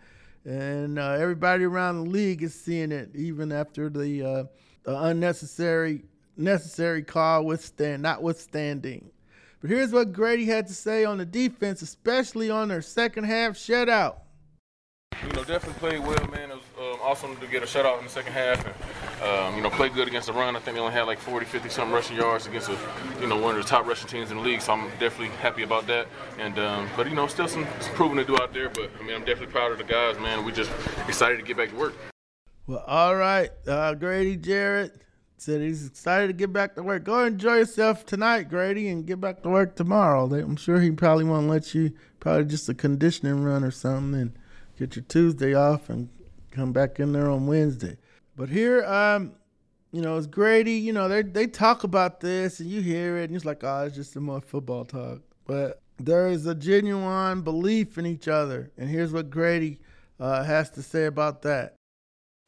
And 0.46 0.98
uh, 0.98 1.12
everybody 1.12 1.66
around 1.66 2.04
the 2.04 2.10
league 2.10 2.42
is 2.42 2.60
seeing 2.60 2.92
it, 2.92 3.10
even 3.16 3.52
after 3.52 3.90
the, 3.90 4.24
uh, 4.24 4.44
the 4.84 4.98
unnecessary 5.04 6.04
necessary 6.38 7.04
call 7.04 7.46
withstand, 7.46 8.02
notwithstanding. 8.02 9.12
But 9.60 9.70
here's 9.70 9.92
what 9.92 10.12
Grady 10.12 10.46
had 10.46 10.68
to 10.68 10.74
say 10.74 11.06
on 11.06 11.18
the 11.20 11.26
defense, 11.26 11.82
especially 11.82 12.50
on 12.50 12.70
their 12.70 12.82
second 12.82 13.26
half 13.26 13.54
shutout. 13.54 14.16
You 15.24 15.34
know, 15.34 15.44
definitely 15.44 15.74
played 15.74 16.00
well, 16.00 16.28
man. 16.32 16.50
It 16.50 16.56
was 16.56 16.64
awesome 17.02 17.36
to 17.38 17.48
get 17.48 17.64
a 17.64 17.66
shutout 17.66 17.98
in 18.00 18.06
the 18.06 18.10
second 18.10 18.34
half 18.34 18.66
and, 18.66 18.76
um, 19.24 19.56
you 19.56 19.62
know, 19.62 19.70
play 19.70 19.90
good 19.90 20.08
against 20.08 20.28
the 20.28 20.34
run. 20.34 20.56
I 20.56 20.60
think 20.60 20.76
they 20.76 20.82
only 20.82 20.94
had 20.94 21.04
like 21.04 21.20
40, 21.20 21.46
50 21.46 21.70
something 21.70 21.94
rushing 21.94 22.18
yards 22.18 22.48
against, 22.48 22.70
a, 22.70 22.78
you 23.20 23.28
know, 23.28 23.38
one 23.38 23.56
of 23.56 23.64
the 23.64 23.68
top 23.68 23.86
rushing 23.86 24.08
teams 24.08 24.32
in 24.32 24.38
the 24.38 24.44
league. 24.44 24.62
So 24.62 24.74
I'm 24.74 24.90
definitely 25.00 25.30
happy 25.38 25.64
about 25.64 25.88
that. 25.88 26.08
And, 26.40 26.58
um, 26.60 26.90
but, 26.96 27.10
you 27.10 27.16
know, 27.16 27.28
still 27.28 27.48
some, 27.48 27.66
some 27.80 27.94
proving 27.94 28.18
to 28.18 28.26
do 28.26 28.38
out 28.42 28.54
there. 28.54 28.70
But, 28.70 28.92
I 29.00 29.04
mean, 29.04 29.16
I'm 29.16 29.26
definitely 29.26 29.48
proud 29.48 29.72
of 29.72 29.78
the 29.78 29.84
guys, 29.84 30.20
man. 30.20 30.46
We 30.46 30.52
just 30.52 30.72
excited 31.08 31.38
to 31.38 31.44
get 31.44 31.58
back 31.58 31.70
to 31.70 31.76
work. 31.76 31.94
Well, 32.68 32.84
all 32.88 33.16
right. 33.16 33.50
Uh, 33.68 33.94
Grady 33.96 34.38
Jarrett 34.38 35.02
said 35.38 35.62
he's 35.62 35.88
excited 35.88 36.28
to 36.28 36.34
get 36.34 36.54
back 36.54 36.76
to 36.76 36.84
work. 36.84 37.04
Go 37.04 37.26
enjoy 37.26 37.58
yourself 37.58 38.06
tonight, 38.06 38.44
Grady, 38.44 38.90
and 38.90 39.06
get 39.06 39.20
back 39.20 39.42
to 39.44 39.50
work 39.50 39.76
tomorrow. 39.76 40.32
I'm 40.34 40.56
sure 40.56 40.80
he 40.80 40.92
probably 40.92 41.24
won't 41.24 41.50
let 41.50 41.74
you, 41.74 41.94
probably 42.20 42.46
just 42.46 42.70
a 42.70 42.76
conditioning 42.76 43.44
run 43.44 43.64
or 43.64 43.72
something. 43.72 44.22
And, 44.22 44.38
get 44.82 44.96
your 44.96 45.06
Tuesday 45.06 45.54
off 45.54 45.90
and 45.90 46.10
come 46.52 46.72
back 46.72 47.00
in 47.00 47.12
there 47.12 47.30
on 47.30 47.48
Wednesday. 47.48 47.98
But 48.36 48.50
here, 48.50 48.86
um, 48.86 49.34
you 49.92 50.02
know, 50.02 50.18
it's 50.18 50.28
Grady. 50.28 50.74
You 50.74 50.94
know, 50.94 51.08
they 51.08 51.22
they 51.22 51.48
talk 51.48 51.84
about 51.84 52.20
this 52.20 52.60
and 52.60 52.70
you 52.70 52.82
hear 52.82 53.18
it, 53.18 53.26
and 53.26 53.36
it's 53.36 53.46
like, 53.46 53.64
oh, 53.64 53.86
it's 53.86 53.96
just 53.96 54.14
some 54.14 54.24
more 54.24 54.42
football 54.42 54.86
talk. 54.86 55.22
But 55.46 55.82
there 55.98 56.28
is 56.28 56.46
a 56.46 56.56
genuine 56.56 57.42
belief 57.42 57.98
in 57.98 58.06
each 58.06 58.28
other, 58.28 58.72
and 58.78 58.90
here's 58.90 59.12
what 59.12 59.30
Grady 59.30 59.80
uh, 60.20 60.44
has 60.44 60.70
to 60.72 60.82
say 60.82 61.06
about 61.06 61.42
that. 61.44 61.76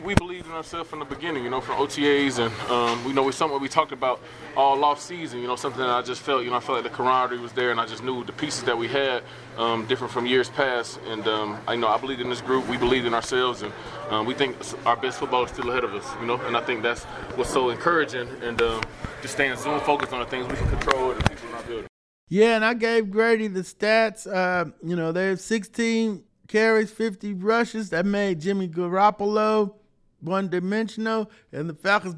We 0.03 0.15
believed 0.15 0.47
in 0.47 0.51
ourselves 0.51 0.89
from 0.89 0.99
the 0.99 1.05
beginning, 1.05 1.45
you 1.45 1.49
know, 1.49 1.61
from 1.61 1.77
OTAs, 1.77 2.37
and 2.37 2.53
um, 2.69 3.05
we 3.05 3.13
know 3.13 3.25
it's 3.29 3.37
something 3.37 3.61
we 3.61 3.69
talked 3.69 3.93
about 3.93 4.19
all 4.57 4.83
off 4.83 4.99
season. 4.99 5.39
You 5.39 5.47
know, 5.47 5.55
something 5.55 5.79
that 5.79 5.89
I 5.89 6.01
just 6.01 6.21
felt, 6.21 6.43
you 6.43 6.49
know, 6.49 6.57
I 6.57 6.59
felt 6.59 6.83
like 6.83 6.91
the 6.91 6.95
camaraderie 6.95 7.39
was 7.39 7.53
there, 7.53 7.71
and 7.71 7.79
I 7.79 7.85
just 7.85 8.03
knew 8.03 8.21
the 8.25 8.33
pieces 8.33 8.63
that 8.63 8.77
we 8.77 8.89
had 8.89 9.23
um, 9.57 9.85
different 9.85 10.11
from 10.11 10.25
years 10.25 10.49
past. 10.49 10.99
And 11.07 11.25
um, 11.29 11.57
I 11.67 11.77
know 11.77 11.87
I 11.87 11.97
believed 11.97 12.19
in 12.19 12.29
this 12.29 12.41
group. 12.41 12.67
We 12.67 12.75
believed 12.75 13.05
in 13.05 13.13
ourselves, 13.13 13.61
and 13.61 13.71
um, 14.09 14.25
we 14.25 14.33
think 14.33 14.57
our 14.85 14.97
best 14.97 15.19
football 15.19 15.45
is 15.45 15.51
still 15.51 15.69
ahead 15.69 15.85
of 15.85 15.93
us. 15.93 16.05
You 16.19 16.27
know, 16.27 16.35
and 16.41 16.57
I 16.57 16.61
think 16.61 16.83
that's 16.83 17.05
what's 17.35 17.51
so 17.51 17.69
encouraging, 17.69 18.27
and 18.41 18.61
um, 18.61 18.83
just 19.21 19.35
staying 19.35 19.55
zoom 19.55 19.79
focused 19.79 20.11
on 20.11 20.19
the 20.19 20.25
things 20.25 20.49
we 20.49 20.57
can 20.57 20.67
control 20.67 21.11
and 21.11 21.29
people 21.29 21.47
in 21.47 21.55
our 21.55 21.63
building. 21.63 21.87
Yeah, 22.27 22.57
and 22.57 22.65
I 22.65 22.73
gave 22.73 23.09
Grady 23.09 23.47
the 23.47 23.61
stats. 23.61 24.27
Uh, 24.27 24.69
you 24.83 24.97
know, 24.97 25.13
they 25.13 25.27
have 25.27 25.39
16 25.39 26.25
carries, 26.49 26.91
50 26.91 27.35
rushes. 27.35 27.91
That 27.91 28.05
made 28.05 28.41
Jimmy 28.41 28.67
Garoppolo 28.67 29.75
one 30.23 30.47
dimensional, 30.47 31.29
and 31.51 31.69
the 31.69 31.73
Falcons 31.73 32.15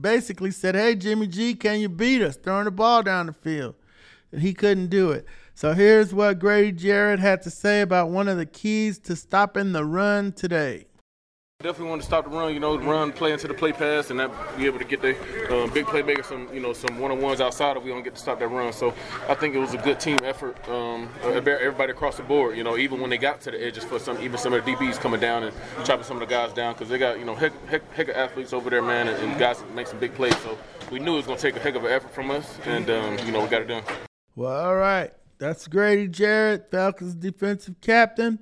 basically 0.00 0.50
said, 0.50 0.74
Hey, 0.74 0.94
Jimmy 0.94 1.26
G, 1.26 1.54
can 1.54 1.80
you 1.80 1.88
beat 1.88 2.22
us? 2.22 2.36
Throwing 2.36 2.64
the 2.64 2.70
ball 2.70 3.02
down 3.02 3.26
the 3.26 3.32
field. 3.32 3.74
And 4.32 4.42
he 4.42 4.52
couldn't 4.52 4.88
do 4.88 5.10
it. 5.12 5.24
So 5.54 5.72
here's 5.72 6.12
what 6.12 6.38
Grady 6.38 6.72
Jarrett 6.72 7.18
had 7.18 7.42
to 7.42 7.50
say 7.50 7.80
about 7.80 8.10
one 8.10 8.28
of 8.28 8.36
the 8.36 8.46
keys 8.46 8.98
to 9.00 9.16
stopping 9.16 9.72
the 9.72 9.84
run 9.84 10.32
today. 10.32 10.86
Definitely 11.60 11.88
want 11.88 12.02
to 12.02 12.06
stop 12.06 12.22
the 12.22 12.30
run, 12.30 12.54
you 12.54 12.60
know, 12.60 12.78
run, 12.78 13.10
play 13.10 13.32
into 13.32 13.48
the 13.48 13.52
play 13.52 13.72
pass, 13.72 14.10
and 14.10 14.20
that 14.20 14.30
be 14.56 14.66
able 14.66 14.78
to 14.78 14.84
get 14.84 15.02
the 15.02 15.16
um, 15.52 15.68
big 15.70 15.86
playmaker 15.86 16.24
some, 16.24 16.48
you 16.54 16.60
know, 16.60 16.72
some 16.72 17.00
one-on-ones 17.00 17.40
outside 17.40 17.76
if 17.76 17.82
we 17.82 17.90
don't 17.90 18.04
get 18.04 18.14
to 18.14 18.20
stop 18.20 18.38
that 18.38 18.46
run. 18.46 18.72
So 18.72 18.94
I 19.28 19.34
think 19.34 19.56
it 19.56 19.58
was 19.58 19.74
a 19.74 19.78
good 19.78 19.98
team 19.98 20.20
effort. 20.22 20.56
Um, 20.68 21.08
everybody 21.24 21.90
across 21.90 22.16
the 22.16 22.22
board, 22.22 22.56
you 22.56 22.62
know, 22.62 22.76
even 22.76 23.00
when 23.00 23.10
they 23.10 23.18
got 23.18 23.40
to 23.40 23.50
the 23.50 23.60
edges 23.60 23.82
for 23.82 23.98
some, 23.98 24.22
even 24.22 24.38
some 24.38 24.52
of 24.52 24.64
the 24.64 24.70
DBs 24.72 25.00
coming 25.00 25.18
down 25.18 25.42
and 25.42 25.56
chopping 25.84 26.04
some 26.04 26.16
of 26.16 26.20
the 26.20 26.32
guys 26.32 26.52
down 26.52 26.74
because 26.74 26.90
they 26.90 26.96
got, 26.96 27.18
you 27.18 27.24
know, 27.24 27.34
heck, 27.34 27.52
heck, 27.66 27.92
heck 27.92 28.06
of 28.06 28.14
athletes 28.14 28.52
over 28.52 28.70
there, 28.70 28.80
man, 28.80 29.08
and, 29.08 29.20
and 29.20 29.36
guys 29.36 29.60
make 29.74 29.88
some 29.88 29.98
big 29.98 30.14
plays. 30.14 30.38
So 30.42 30.56
we 30.92 31.00
knew 31.00 31.14
it 31.14 31.16
was 31.16 31.26
going 31.26 31.38
to 31.38 31.42
take 31.42 31.56
a 31.56 31.58
heck 31.58 31.74
of 31.74 31.82
an 31.82 31.90
effort 31.90 32.14
from 32.14 32.30
us, 32.30 32.56
and 32.66 32.88
um, 32.88 33.18
you 33.26 33.32
know, 33.32 33.42
we 33.42 33.48
got 33.48 33.62
it 33.62 33.66
done. 33.66 33.82
Well, 34.36 34.64
all 34.64 34.76
right, 34.76 35.12
that's 35.38 35.66
Grady 35.66 36.06
Jarrett, 36.06 36.70
Falcons 36.70 37.16
defensive 37.16 37.80
captain. 37.80 38.38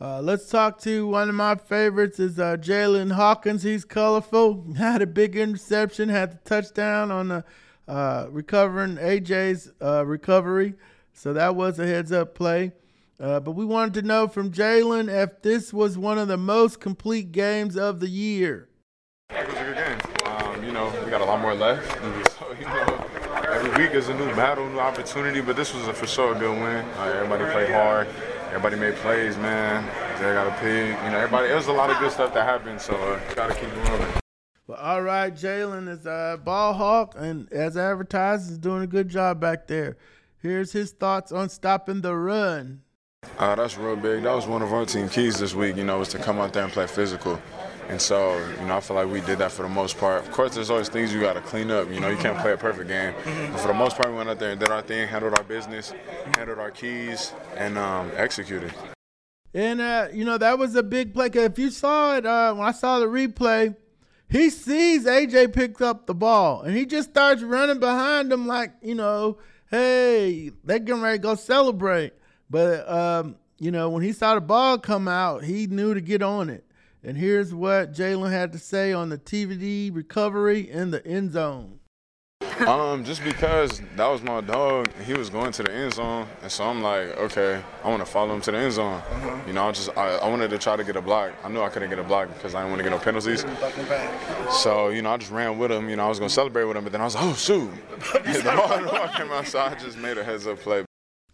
Uh, 0.00 0.20
let's 0.22 0.48
talk 0.48 0.80
to 0.80 1.08
one 1.08 1.28
of 1.28 1.34
my 1.34 1.56
favorites 1.56 2.20
is 2.20 2.38
uh, 2.38 2.56
Jaylinn 2.56 3.12
Hawkins. 3.12 3.64
He's 3.64 3.84
colorful. 3.84 4.64
Had 4.76 5.02
a 5.02 5.06
big 5.06 5.34
interception. 5.34 6.08
Had 6.08 6.32
the 6.32 6.48
touchdown 6.48 7.10
on 7.10 7.28
the 7.28 7.44
uh, 7.88 8.26
recovering 8.30 8.96
AJ's 8.96 9.72
uh, 9.82 10.06
recovery. 10.06 10.74
So 11.14 11.32
that 11.32 11.56
was 11.56 11.80
a 11.80 11.86
heads 11.86 12.12
up 12.12 12.36
play. 12.36 12.72
Uh, 13.18 13.40
but 13.40 13.52
we 13.52 13.64
wanted 13.64 13.94
to 13.94 14.02
know 14.02 14.28
from 14.28 14.52
Jaylinn 14.52 15.12
if 15.12 15.42
this 15.42 15.72
was 15.72 15.98
one 15.98 16.18
of 16.18 16.28
the 16.28 16.36
most 16.36 16.78
complete 16.78 17.32
games 17.32 17.76
of 17.76 17.98
the 17.98 18.08
year. 18.08 18.68
It 19.30 19.48
was 19.48 19.56
a 19.56 19.64
good 19.64 19.74
game. 19.74 20.32
Um, 20.32 20.64
you 20.64 20.70
know, 20.70 20.92
we 21.04 21.10
got 21.10 21.22
a 21.22 21.24
lot 21.24 21.40
more 21.40 21.54
left. 21.54 21.98
So, 22.38 22.52
you 22.52 22.66
know, 22.66 23.06
every 23.48 23.84
week 23.84 23.94
is 23.94 24.08
a 24.08 24.14
new 24.14 24.32
battle, 24.36 24.68
new 24.68 24.78
opportunity. 24.78 25.40
But 25.40 25.56
this 25.56 25.74
was 25.74 25.88
a, 25.88 25.92
for 25.92 26.06
sure 26.06 26.36
a 26.36 26.38
good 26.38 26.56
win. 26.56 26.84
everybody 26.98 27.50
played 27.50 27.70
hard. 27.70 28.06
Everybody 28.48 28.76
made 28.76 28.94
plays, 28.96 29.36
man. 29.36 29.84
They 30.18 30.32
got 30.32 30.46
a 30.46 30.60
pig. 30.60 30.96
You 31.04 31.10
know, 31.10 31.18
everybody. 31.18 31.50
It 31.50 31.54
was 31.54 31.66
a 31.66 31.72
lot 31.72 31.90
of 31.90 31.98
good 31.98 32.10
stuff 32.10 32.32
that 32.32 32.44
happened, 32.44 32.80
so 32.80 32.94
uh, 32.94 33.20
gotta 33.34 33.54
keep 33.54 33.68
moving. 33.74 34.06
Well, 34.66 34.78
all 34.78 35.02
right, 35.02 35.32
Jaylinn 35.34 35.86
is 35.88 36.06
a 36.06 36.40
ball 36.42 36.72
hawk, 36.72 37.14
and 37.16 37.52
as 37.52 37.76
advertised, 37.76 38.50
is 38.50 38.58
doing 38.58 38.82
a 38.82 38.86
good 38.86 39.10
job 39.10 39.38
back 39.38 39.66
there. 39.66 39.98
Here's 40.38 40.72
his 40.72 40.92
thoughts 40.92 41.30
on 41.30 41.50
stopping 41.50 42.00
the 42.00 42.16
run. 42.16 42.82
Uh, 43.38 43.54
that's 43.54 43.76
real 43.76 43.96
big. 43.96 44.22
That 44.22 44.34
was 44.34 44.46
one 44.46 44.62
of 44.62 44.72
our 44.72 44.86
team 44.86 45.08
keys 45.08 45.38
this 45.38 45.54
week. 45.54 45.76
You 45.76 45.84
know, 45.84 45.98
was 45.98 46.08
to 46.08 46.18
come 46.18 46.38
out 46.38 46.54
there 46.54 46.64
and 46.64 46.72
play 46.72 46.86
physical. 46.86 47.40
And 47.88 48.00
so, 48.00 48.36
you 48.60 48.66
know, 48.66 48.76
I 48.76 48.80
feel 48.80 48.96
like 48.96 49.10
we 49.10 49.22
did 49.22 49.38
that 49.38 49.50
for 49.50 49.62
the 49.62 49.68
most 49.68 49.96
part. 49.96 50.22
Of 50.22 50.30
course, 50.30 50.54
there's 50.54 50.68
always 50.68 50.90
things 50.90 51.12
you 51.12 51.20
got 51.20 51.32
to 51.34 51.40
clean 51.40 51.70
up. 51.70 51.90
You 51.90 52.00
know, 52.00 52.08
you 52.08 52.18
can't 52.18 52.38
play 52.38 52.52
a 52.52 52.56
perfect 52.56 52.88
game. 52.88 53.14
But 53.24 53.60
for 53.60 53.68
the 53.68 53.74
most 53.74 53.96
part, 53.96 54.10
we 54.10 54.16
went 54.16 54.28
out 54.28 54.38
there 54.38 54.50
and 54.50 54.60
did 54.60 54.68
our 54.68 54.82
thing, 54.82 55.08
handled 55.08 55.38
our 55.38 55.44
business, 55.44 55.94
handled 56.34 56.58
our 56.58 56.70
keys, 56.70 57.32
and 57.56 57.78
um, 57.78 58.12
executed. 58.14 58.74
And, 59.54 59.80
uh, 59.80 60.08
you 60.12 60.26
know, 60.26 60.36
that 60.36 60.58
was 60.58 60.76
a 60.76 60.82
big 60.82 61.14
play. 61.14 61.30
If 61.32 61.58
you 61.58 61.70
saw 61.70 62.16
it, 62.16 62.26
uh, 62.26 62.52
when 62.54 62.66
I 62.66 62.72
saw 62.72 62.98
the 62.98 63.06
replay, 63.06 63.74
he 64.28 64.50
sees 64.50 65.06
AJ 65.06 65.54
picks 65.54 65.80
up 65.80 66.06
the 66.06 66.14
ball 66.14 66.60
and 66.60 66.76
he 66.76 66.84
just 66.84 67.10
starts 67.10 67.42
running 67.42 67.80
behind 67.80 68.30
him 68.30 68.46
like, 68.46 68.72
you 68.82 68.94
know, 68.94 69.38
hey, 69.70 70.50
they're 70.64 70.78
getting 70.78 71.00
ready 71.00 71.16
to 71.18 71.22
go 71.22 71.34
celebrate. 71.34 72.12
But, 72.50 72.86
um, 72.88 73.36
you 73.58 73.70
know, 73.70 73.88
when 73.88 74.02
he 74.02 74.12
saw 74.12 74.34
the 74.34 74.42
ball 74.42 74.78
come 74.78 75.08
out, 75.08 75.44
he 75.44 75.66
knew 75.66 75.94
to 75.94 76.02
get 76.02 76.22
on 76.22 76.50
it. 76.50 76.67
And 77.08 77.16
here's 77.16 77.54
what 77.54 77.94
Jaylinn 77.94 78.32
had 78.32 78.52
to 78.52 78.58
say 78.58 78.92
on 78.92 79.08
the 79.08 79.16
TVD 79.16 79.96
recovery 79.96 80.70
in 80.70 80.90
the 80.90 81.02
end 81.06 81.32
zone. 81.32 81.80
um, 82.66 83.02
just 83.02 83.24
because 83.24 83.80
that 83.96 84.06
was 84.06 84.20
my 84.20 84.42
dog, 84.42 84.92
he 85.06 85.14
was 85.14 85.30
going 85.30 85.50
to 85.52 85.62
the 85.62 85.72
end 85.72 85.94
zone, 85.94 86.28
and 86.42 86.52
so 86.52 86.64
I'm 86.64 86.82
like, 86.82 87.16
okay, 87.16 87.62
I 87.82 87.88
want 87.88 88.04
to 88.04 88.12
follow 88.12 88.34
him 88.34 88.42
to 88.42 88.50
the 88.50 88.58
end 88.58 88.74
zone. 88.74 88.96
Uh-huh. 88.96 89.40
You 89.46 89.54
know, 89.54 89.68
I 89.68 89.72
just 89.72 89.88
I, 89.96 90.16
I, 90.16 90.28
wanted 90.28 90.50
to 90.50 90.58
try 90.58 90.76
to 90.76 90.84
get 90.84 90.96
a 90.96 91.00
block. 91.00 91.32
I 91.42 91.48
knew 91.48 91.62
I 91.62 91.70
couldn't 91.70 91.88
get 91.88 91.98
a 91.98 92.02
block 92.02 92.28
because 92.28 92.54
I 92.54 92.60
didn't 92.60 92.72
want 92.72 92.80
to 92.80 92.90
get 92.90 92.90
no 92.90 93.02
penalties. 93.02 93.46
So 94.50 94.90
you 94.90 95.00
know, 95.00 95.10
I 95.10 95.16
just 95.16 95.32
ran 95.32 95.56
with 95.56 95.72
him. 95.72 95.88
You 95.88 95.96
know, 95.96 96.04
I 96.04 96.08
was 96.10 96.18
gonna 96.18 96.28
celebrate 96.28 96.64
with 96.64 96.76
him, 96.76 96.84
but 96.84 96.92
then 96.92 97.00
I 97.00 97.04
was 97.04 97.14
like, 97.14 97.24
oh 97.24 97.32
shoot, 97.32 97.70
the 98.12 98.52
ball, 98.54 98.80
the 98.82 98.86
ball 98.86 99.08
came 99.16 99.30
out, 99.30 99.46
so 99.46 99.60
I 99.60 99.74
just 99.76 99.96
made 99.96 100.18
a 100.18 100.24
heads 100.24 100.46
up 100.46 100.58
play. 100.58 100.84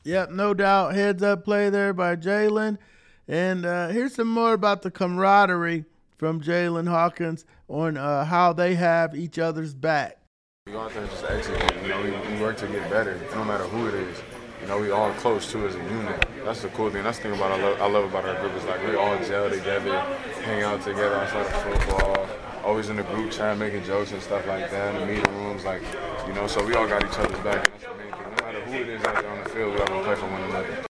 Yep, 0.05 0.31
no 0.31 0.55
doubt, 0.55 0.95
heads 0.95 1.25
up 1.25 1.45
play 1.45 1.69
there 1.69 1.93
by 1.93 2.15
Jaylinn. 2.15 2.79
And 3.27 3.65
uh, 3.65 3.89
here's 3.89 4.15
some 4.15 4.29
more 4.29 4.53
about 4.53 4.83
the 4.83 4.91
camaraderie 4.91 5.85
from 6.17 6.41
Jaylinn 6.41 6.89
Hawkins 6.89 7.45
on 7.69 7.97
uh, 7.97 8.25
how 8.25 8.53
they 8.53 8.75
have 8.75 9.15
each 9.15 9.39
other's 9.39 9.75
back. 9.75 10.19
We 10.67 10.73
go 10.73 10.81
out 10.81 10.93
there 10.93 11.03
and 11.03 11.11
just 11.11 11.25
execute. 11.25 11.83
You 11.83 11.89
know, 11.89 12.03
we, 12.03 12.11
we 12.11 12.41
work 12.41 12.57
to 12.59 12.67
get 12.67 12.89
better, 12.91 13.21
no 13.35 13.45
matter 13.45 13.65
who 13.65 13.87
it 13.89 13.95
is. 13.95 14.23
You 14.61 14.69
know, 14.69 14.79
we 14.79 14.91
all 14.91 15.13
close 15.15 15.51
too 15.51 15.67
as 15.67 15.75
a 15.75 15.79
unit. 15.79 16.27
That's 16.43 16.63
the 16.63 16.69
cool 16.69 16.91
thing. 16.91 17.03
That's 17.05 17.19
the 17.19 17.25
thing 17.25 17.33
about 17.33 17.53
I 17.53 17.63
love, 17.63 17.83
I 17.83 17.87
love 17.87 18.05
about 18.05 18.25
our 18.25 18.41
group 18.41 18.55
is 18.57 18.65
like 18.65 18.83
we 18.87 18.95
all 18.95 19.23
gel 19.25 19.51
together, 19.51 19.99
hang 20.43 20.63
out 20.63 20.81
together 20.83 21.17
outside 21.17 21.45
of 21.45 21.53
football. 21.63 22.27
Always 22.65 22.89
in 22.89 22.97
the 22.97 23.03
group 23.03 23.31
chat, 23.31 23.59
making 23.59 23.85
jokes 23.85 24.13
and 24.13 24.23
stuff 24.23 24.47
like 24.47 24.71
that. 24.71 24.95
In 24.95 25.01
the 25.03 25.07
meeting 25.07 25.35
rooms, 25.35 25.65
like 25.67 25.83
you 26.27 26.33
know, 26.33 26.47
so 26.47 26.65
we 26.65 26.73
all 26.75 26.89
got 26.89 27.05
each 27.05 27.19
other's 27.19 27.39
back. 27.41 27.69
That's 27.69 27.85
the 27.85 27.95
main 27.95 28.11
thing. 28.11 28.23
No 28.23 28.45
matter 28.47 28.61
who 28.63 28.73
it 28.75 28.89
is 28.89 29.05
out 29.05 29.21
there 29.21 29.31
on 29.31 29.45
the 29.45 29.51
field, 29.51 29.75
we 29.75 29.81
all 29.81 29.87
gonna 29.87 30.03
play 30.03 30.15
for 30.15 30.27
one 30.29 30.43
another. 30.45 30.87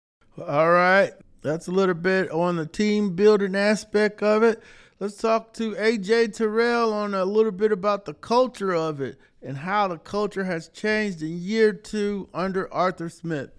All 0.47 0.71
right, 0.71 1.11
that's 1.41 1.67
a 1.67 1.71
little 1.71 1.95
bit 1.95 2.29
on 2.31 2.57
the 2.57 2.65
team 2.65 3.15
building 3.15 3.55
aspect 3.55 4.21
of 4.21 4.43
it. 4.43 4.61
Let's 4.99 5.15
talk 5.15 5.53
to 5.53 5.75
AJ 5.75 6.35
Terrell 6.35 6.91
on 6.91 7.13
a 7.13 7.23
little 7.23 7.53
bit 7.53 7.71
about 7.71 8.05
the 8.05 8.13
culture 8.13 8.73
of 8.73 8.99
it 8.99 9.17
and 9.41 9.57
how 9.57 9.87
the 9.87 9.97
culture 9.97 10.43
has 10.43 10.67
changed 10.67 11.21
in 11.21 11.39
year 11.39 11.71
two 11.71 12.27
under 12.33 12.71
Arthur 12.73 13.07
Smith. 13.07 13.51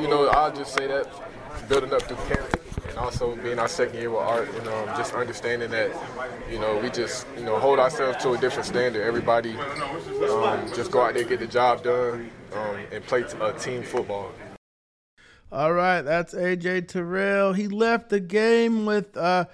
You 0.00 0.08
know, 0.08 0.28
I'll 0.28 0.54
just 0.54 0.74
say 0.74 0.86
that 0.86 1.08
building 1.68 1.92
up 1.92 2.02
through 2.02 2.16
camp 2.28 2.60
and 2.88 2.96
also 2.96 3.34
being 3.36 3.58
our 3.58 3.68
second 3.68 3.98
year 3.98 4.10
with 4.10 4.20
Art 4.20 4.48
and 4.54 4.68
um, 4.68 4.86
just 4.96 5.14
understanding 5.14 5.70
that, 5.70 5.90
you 6.50 6.58
know, 6.58 6.78
we 6.78 6.90
just, 6.90 7.26
you 7.36 7.44
know, 7.44 7.58
hold 7.58 7.78
ourselves 7.78 8.22
to 8.22 8.30
a 8.32 8.38
different 8.38 8.66
standard. 8.66 9.02
Everybody 9.02 9.56
um, 9.56 10.66
just 10.74 10.90
go 10.90 11.02
out 11.02 11.14
there, 11.14 11.24
get 11.24 11.40
the 11.40 11.46
job 11.46 11.82
done, 11.82 12.30
um, 12.52 12.76
and 12.92 13.04
play 13.04 13.22
t- 13.22 13.36
uh, 13.40 13.52
team 13.52 13.82
football. 13.82 14.32
All 15.52 15.74
right, 15.74 16.00
that's 16.00 16.32
AJ 16.32 16.88
Terrell. 16.88 17.52
He 17.52 17.68
left 17.68 18.08
the 18.08 18.20
game 18.20 18.86
with 18.86 19.14
uh, 19.18 19.44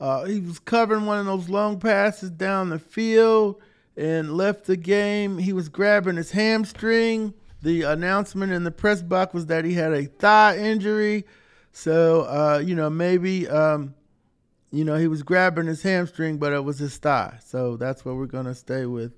uh, 0.00 0.24
he 0.24 0.38
was 0.38 0.60
covering 0.60 1.04
one 1.04 1.18
of 1.18 1.26
those 1.26 1.48
long 1.48 1.80
passes 1.80 2.30
down 2.30 2.70
the 2.70 2.78
field 2.78 3.60
and 3.96 4.36
left 4.36 4.66
the 4.66 4.76
game. 4.76 5.36
He 5.38 5.52
was 5.52 5.68
grabbing 5.68 6.14
his 6.14 6.30
hamstring. 6.30 7.34
The 7.60 7.82
announcement 7.82 8.52
in 8.52 8.62
the 8.62 8.70
press 8.70 9.02
box 9.02 9.34
was 9.34 9.46
that 9.46 9.64
he 9.64 9.74
had 9.74 9.92
a 9.92 10.04
thigh 10.04 10.56
injury. 10.58 11.24
So, 11.72 12.20
uh, 12.22 12.62
you 12.64 12.76
know, 12.76 12.88
maybe, 12.88 13.48
um, 13.48 13.96
you 14.70 14.84
know, 14.84 14.94
he 14.94 15.08
was 15.08 15.24
grabbing 15.24 15.66
his 15.66 15.82
hamstring, 15.82 16.38
but 16.38 16.52
it 16.52 16.62
was 16.62 16.78
his 16.78 16.96
thigh. 16.98 17.36
So 17.44 17.76
that's 17.76 18.04
what 18.04 18.14
we're 18.14 18.26
going 18.26 18.46
to 18.46 18.54
stay 18.54 18.86
with 18.86 19.10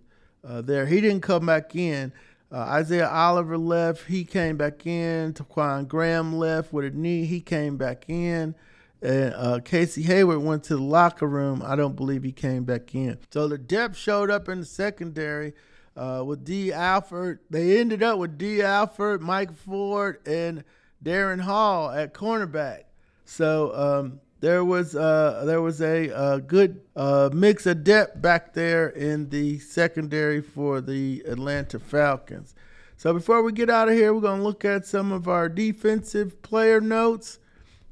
uh, 0.43 0.63
there. 0.63 0.87
He 0.87 1.03
didn't 1.03 1.21
come 1.21 1.45
back 1.45 1.77
in. 1.77 2.15
Uh, 2.53 2.59
Isaiah 2.59 3.09
Oliver 3.09 3.57
left. 3.57 4.07
He 4.07 4.25
came 4.25 4.57
back 4.57 4.87
in. 4.87 5.35
Ta'Quon 5.35 5.87
Graham 5.87 6.37
left 6.37 6.73
with 6.73 6.85
a 6.85 6.91
knee. 6.91 7.25
He 7.25 7.41
came 7.41 7.77
back 7.77 8.05
in. 8.09 8.55
And 9.03 9.35
uh, 9.35 9.61
Casey 9.65 10.03
Hayward 10.03 10.43
went 10.43 10.65
to 10.65 10.77
the 10.77 10.83
locker 10.83 11.27
room. 11.27 11.63
I 11.65 11.77
don't 11.77 11.97
believe 11.97 12.23
he 12.23 12.33
came 12.33 12.65
back 12.65 12.95
in. 12.95 13.19
So 13.33 13.49
the 13.49 13.57
depth 13.57 13.97
showed 13.97 14.31
up 14.31 14.49
in 14.49 14.61
the 14.61 14.67
secondary 14.67 15.55
uh, 15.97 16.23
with 16.27 16.45
Dee 16.45 16.73
Alford. 16.73 17.41
They 17.49 17.79
ended 17.79 18.03
up 18.03 18.19
with 18.19 18.37
Dee 18.37 18.63
Alford, 18.63 19.23
Mike 19.23 19.57
Ford, 19.57 20.19
and 20.27 20.65
Darren 21.03 21.41
Hall 21.41 21.91
at 21.91 22.13
cornerback. 22.13 22.83
So 23.25 23.73
um, 23.75 24.21
there 24.41 24.65
was 24.65 24.97
uh, 24.97 25.43
there 25.45 25.61
was 25.61 25.81
a, 25.83 26.43
good 26.47 26.81
uh, 26.97 27.31
mix 27.33 27.67
of 27.67 27.85
depth 27.85 28.21
back 28.21 28.55
there 28.55 28.89
in 28.89 29.29
the 29.29 29.59
secondary 29.59 30.41
for 30.41 30.81
the 30.81 31.23
Atlanta 31.27 31.79
Falcons. 31.79 32.55
So 32.97 33.13
before 33.15 33.43
we 33.43 33.53
get 33.53 33.71
out 33.71 33.89
of 33.89 33.95
here, 33.95 34.13
we're 34.13 34.21
to 34.21 34.43
look 34.43 34.65
at 34.65 34.87
some 34.87 35.13
of 35.13 35.29
our 35.29 35.49
defensive 35.49 36.43
player 36.43 36.81
notes. 36.81 37.39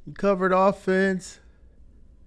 We 0.06 0.12
covered 0.12 0.52
offense, 0.52 1.38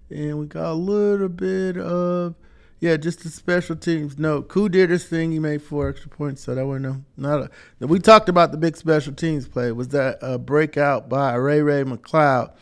and 0.08 0.38
we 0.38 0.46
got 0.46 0.70
a 0.70 0.74
little 0.74 1.28
bit 1.28 1.76
of 1.76 2.36
yeah, 2.78 2.96
just 2.96 3.22
the 3.22 3.28
special 3.28 3.76
teams 3.76 4.18
note. 4.18 4.48
Koo 4.48 4.68
did 4.68 4.90
his 4.90 5.04
thing. 5.04 5.30
He 5.30 5.38
made 5.38 5.62
four 5.62 5.88
extra 5.88 6.10
points, 6.10 6.42
so 6.42 6.54
that 6.54 6.66
was 6.66 6.80
no 6.80 7.04
not 7.16 7.50
a. 7.80 7.86
We 7.86 7.98
talked 7.98 8.28
about 8.28 8.50
the 8.50 8.58
big 8.58 8.76
special 8.76 9.12
teams 9.12 9.46
play. 9.46 9.70
Was 9.72 9.88
that 9.88 10.18
a 10.20 10.38
breakout 10.38 11.08
by 11.08 11.34
Ray 11.34 11.60
Ray 11.60 11.84
McCloud 11.84 12.52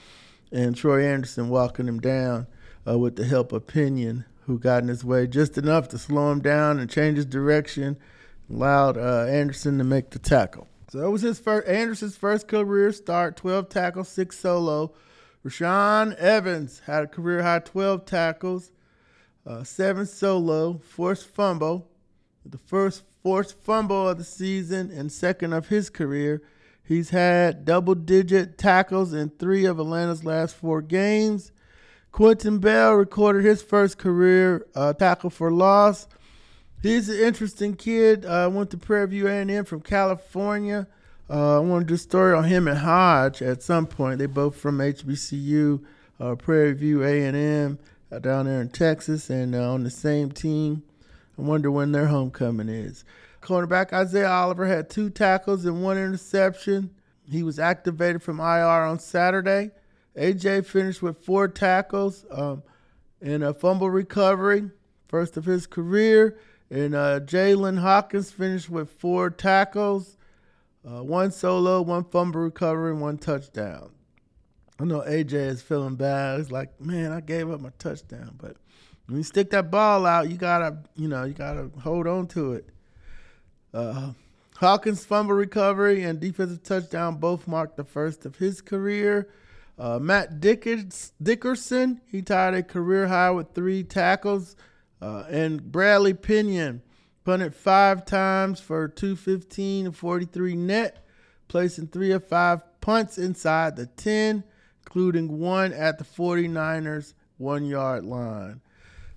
and 0.53 0.77
Troy 0.77 1.05
Andersen 1.05 1.49
walking 1.49 1.87
him 1.87 2.01
down 2.01 2.47
uh, 2.87 2.99
with 2.99 3.17
the 3.17 3.25
help 3.25 3.53
of 3.53 3.67
Pinion, 3.67 4.25
who 4.47 4.59
got 4.59 4.83
in 4.83 4.89
his 4.89 5.05
way 5.05 5.27
just 5.27 5.57
enough 5.59 5.89
to 5.89 5.99
slow 5.99 6.31
him 6.33 6.41
down 6.41 6.79
and 6.79 6.91
change 6.91 7.17
his 7.17 7.27
direction, 7.27 7.97
allowed 8.51 8.97
uh, 8.97 9.27
Andersen 9.29 9.79
to 9.79 9.85
make 9.85 10.11
the 10.11 10.19
tackle. 10.19 10.67
So 10.91 11.07
it 11.07 11.11
was 11.11 11.23
his 11.23 11.39
first 11.39 11.69
Andersen's 11.69 12.17
first 12.17 12.49
career 12.49 12.91
start, 12.93 13.37
12 13.37 13.69
tackles, 13.69 14.09
six 14.09 14.39
solo. 14.39 14.93
Rashaan 15.47 16.17
Evans 16.17 16.83
had 16.87 17.05
a 17.05 17.07
career 17.07 17.43
high 17.43 17.61
12 17.61 18.05
tackles, 18.05 18.73
uh, 19.47 19.63
seven 19.63 20.05
solo, 20.05 20.79
forced 20.79 21.27
fumble, 21.27 21.89
the 22.45 22.59
first 22.59 23.05
forced 23.23 23.57
fumble 23.63 24.09
of 24.09 24.19
the 24.19 24.25
season 24.25 24.91
and 24.91 25.13
second 25.13 25.53
of 25.53 25.69
his 25.69 25.91
career. 25.91 26.43
He's 26.91 27.11
had 27.11 27.65
double 27.65 27.95
digit 27.95 28.59
tackles 28.59 29.13
in 29.15 29.31
three 29.31 29.65
of 29.65 29.79
Atlanta's 29.79 30.25
last 30.25 30.57
four 30.57 30.83
games. 30.83 31.53
Quinton 32.11 32.59
Bell 32.59 32.95
recorded 32.95 33.45
his 33.45 33.63
first 33.63 33.97
career 33.97 34.67
uh, 34.75 34.93
tackle 34.95 35.31
for 35.31 35.53
loss. 35.53 36.09
He's 36.83 37.09
an 37.09 37.21
interesting 37.21 37.77
kid. 37.77 38.25
Uh, 38.25 38.51
went 38.53 38.71
to 38.71 38.77
Prairie 38.77 39.07
View 39.07 39.29
A&M 39.29 39.65
from 39.67 39.83
California. 39.83 40.89
Uh, 41.31 41.59
I 41.59 41.61
want 41.61 41.87
to 41.87 41.93
do 41.93 41.95
a 41.95 41.97
story 41.97 42.35
on 42.35 42.43
him 42.43 42.67
and 42.67 42.79
Hodge 42.79 43.41
at 43.41 43.63
some 43.63 43.87
point. 43.87 44.19
They 44.19 44.27
both 44.27 44.57
from 44.57 44.79
HBCU, 44.79 45.85
uh, 46.19 46.35
Prairie 46.35 46.73
View 46.73 47.05
A&M 47.05 47.79
uh, 48.11 48.19
down 48.19 48.47
there 48.47 48.61
in 48.61 48.69
Texas, 48.69 49.31
and 49.31 49.55
uh, 49.55 49.73
on 49.73 49.85
the 49.85 49.91
same 49.91 50.33
team. 50.33 50.83
I 51.39 51.43
wonder 51.43 51.71
when 51.71 51.93
their 51.93 52.09
homecoming 52.09 52.69
is. 52.69 53.05
Cornerback 53.41 53.93
Isaiah 53.93 54.31
Oliver 54.31 54.67
had 54.67 54.91
two 54.91 55.11
tackles 55.11 55.65
and 55.65 55.83
one 55.83 55.97
interception. 55.97 56.91
He 57.31 57.43
was 57.43 57.59
activated 57.59 58.23
from 58.23 58.41
IR 58.41 58.85
on 58.85 58.99
Saturday. 58.99 59.71
AJ 60.17 60.67
finished 60.67 61.03
with 61.03 61.25
four 61.25 61.49
tackles 61.49 62.27
um, 62.31 62.63
and 63.21 63.43
a 63.43 63.55
fumble 63.55 63.91
recovery, 63.91 64.71
first 65.09 65.37
of 65.37 65.45
his 65.45 65.67
career. 65.67 66.39
And 66.71 66.95
uh, 66.95 67.21
Jaylinn 67.21 67.79
Hawkins 67.79 68.31
finished 68.31 68.69
with 68.69 68.91
four 68.91 69.31
tackles 69.31 70.17
uh, 70.85 71.03
one 71.03 71.31
solo, 71.31 71.83
one 71.83 72.05
fumble 72.05 72.41
recovery, 72.41 72.93
and 72.93 73.01
one 73.01 73.19
touchdown. 73.19 73.91
I 74.79 74.85
know 74.85 75.01
AJ 75.01 75.33
is 75.33 75.63
feeling 75.63 75.97
bad. 75.97 76.41
It's 76.41 76.51
like, 76.51 76.81
man, 76.81 77.13
I 77.13 77.21
gave 77.21 77.51
up 77.51 77.61
my 77.61 77.71
touchdown. 77.79 78.37
But 78.41 78.57
when 79.07 79.19
you 79.19 79.23
stick 79.23 79.51
that 79.51 79.71
ball 79.71 80.07
out, 80.07 80.31
you 80.31 80.39
gotta, 80.39 80.79
you 80.97 81.09
know, 81.09 81.25
you 81.25 81.35
gotta 81.35 81.71
hold 81.83 82.07
on 82.07 82.27
to 82.29 82.55
it. 82.55 82.71
Uh, 83.73 84.13
Hawkins' 84.57 85.05
fumble 85.05 85.35
recovery 85.35 86.03
and 86.03 86.21
defensive 86.21 86.63
touchdown 86.63 87.17
both 87.17 87.49
marked 87.49 87.77
the 87.77 87.85
first 87.85 88.27
of 88.27 88.37
his 88.37 88.61
career. 88.61 89.31
Uh, 89.79 89.99
Matt 89.99 90.41
Dickers, 90.41 91.13
Dickerson, 91.23 92.03
he 92.07 92.21
tied 92.21 92.53
a 92.53 92.63
career 92.63 93.09
high 93.09 93.31
with 93.31 93.55
three 93.55 93.83
tackles. 93.83 94.57
Uh, 95.01 95.25
and 95.31 95.73
Bradley 95.73 96.13
Pinion 96.13 96.83
punted 97.25 97.55
five 97.55 98.05
times 98.05 98.61
for 98.61 98.89
215 98.89 99.87
and 99.87 99.97
43 99.97 100.57
net, 100.57 101.07
placing 101.49 101.87
three 101.87 102.13
of 102.13 102.27
five 102.27 102.61
punts 102.83 103.17
inside 103.17 103.77
the 103.77 103.87
10, 103.87 104.45
including 104.85 105.39
one 105.39 105.73
at 105.73 105.97
the 105.97 106.05
49ers 106.05 107.15
one 107.39 107.65
yard 107.65 108.05
line. 108.05 108.61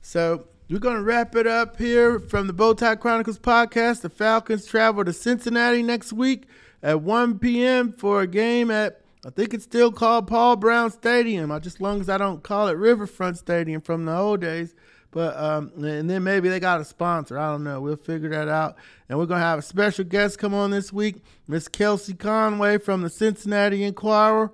So 0.01 0.47
we're 0.69 0.79
going 0.79 0.95
to 0.95 1.03
wrap 1.03 1.35
it 1.35 1.45
up 1.45 1.77
here 1.77 2.19
from 2.19 2.47
the 2.47 2.53
Bowtie 2.53 2.99
Chronicles 2.99 3.37
podcast. 3.37 4.01
The 4.01 4.09
Falcons 4.09 4.65
travel 4.65 5.03
to 5.03 5.13
Cincinnati 5.13 5.83
next 5.83 6.13
week 6.13 6.45
at 6.81 7.01
1 7.01 7.39
p.m. 7.39 7.91
for 7.91 8.21
a 8.21 8.27
game 8.27 8.71
at, 8.71 9.01
I 9.25 9.29
think 9.29 9.53
it's 9.53 9.65
still 9.65 9.91
called 9.91 10.27
Paul 10.27 10.55
Brown 10.55 10.89
Stadium. 10.89 11.51
I 11.51 11.59
just, 11.59 11.77
as 11.77 11.81
long 11.81 12.01
as 12.01 12.09
I 12.09 12.17
don't 12.17 12.43
call 12.43 12.69
it 12.69 12.77
Riverfront 12.77 13.37
Stadium 13.37 13.81
from 13.81 14.05
the 14.05 14.15
old 14.15 14.41
days. 14.41 14.73
But 15.11 15.37
um, 15.37 15.71
and 15.75 16.09
then 16.09 16.23
maybe 16.23 16.49
they 16.49 16.59
got 16.59 16.81
a 16.81 16.85
sponsor. 16.85 17.37
I 17.37 17.51
don't 17.51 17.63
know. 17.63 17.79
We'll 17.79 17.97
figure 17.97 18.29
that 18.29 18.47
out. 18.47 18.77
And 19.07 19.19
we're 19.19 19.27
gonna 19.27 19.41
have 19.41 19.59
a 19.59 19.61
special 19.61 20.05
guest 20.05 20.39
come 20.39 20.55
on 20.55 20.71
this 20.71 20.91
week, 20.91 21.17
Miss 21.47 21.67
Kelsey 21.67 22.15
Conway 22.15 22.79
from 22.79 23.03
the 23.03 23.11
Cincinnati 23.11 23.83
Enquirer, 23.83 24.51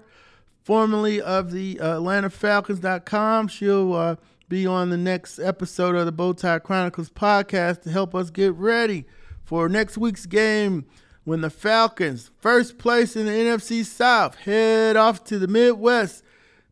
formerly 0.65 1.21
of 1.21 1.51
the 1.51 1.79
uh, 1.79 1.99
AtlantaFalcons.com. 1.99 3.47
She'll 3.47 3.93
uh, 3.93 4.15
be 4.49 4.65
on 4.65 4.89
the 4.89 4.97
next 4.97 5.37
episode 5.37 5.95
of 5.95 6.07
the 6.07 6.11
Bowtie 6.11 6.61
Chronicles 6.63 7.11
podcast 7.11 7.83
to 7.83 7.91
help 7.91 8.15
us 8.15 8.31
get 8.31 8.53
ready 8.55 9.05
for 9.43 9.69
next 9.69 9.95
week's 9.95 10.25
game 10.25 10.85
when 11.23 11.41
the 11.41 11.51
Falcons, 11.51 12.31
first 12.39 12.79
place 12.79 13.15
in 13.15 13.27
the 13.27 13.31
NFC 13.31 13.85
South, 13.85 14.33
head 14.35 14.97
off 14.97 15.23
to 15.25 15.37
the 15.37 15.47
Midwest 15.47 16.23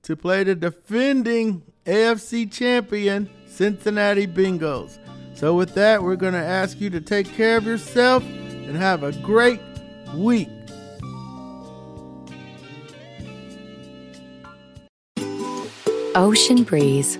to 0.01 0.15
play 0.15 0.43
the 0.43 0.55
defending 0.55 1.61
AFC 1.85 2.51
champion 2.51 3.29
Cincinnati 3.45 4.25
Bengals. 4.25 4.97
So, 5.35 5.53
with 5.53 5.75
that, 5.75 6.01
we're 6.01 6.15
going 6.15 6.33
to 6.33 6.39
ask 6.39 6.81
you 6.81 6.89
to 6.89 6.99
take 6.99 7.27
care 7.27 7.57
of 7.57 7.65
yourself 7.65 8.23
and 8.23 8.75
have 8.75 9.03
a 9.03 9.11
great 9.11 9.61
week. 10.15 10.49
Ocean 16.15 16.63
breeze, 16.63 17.19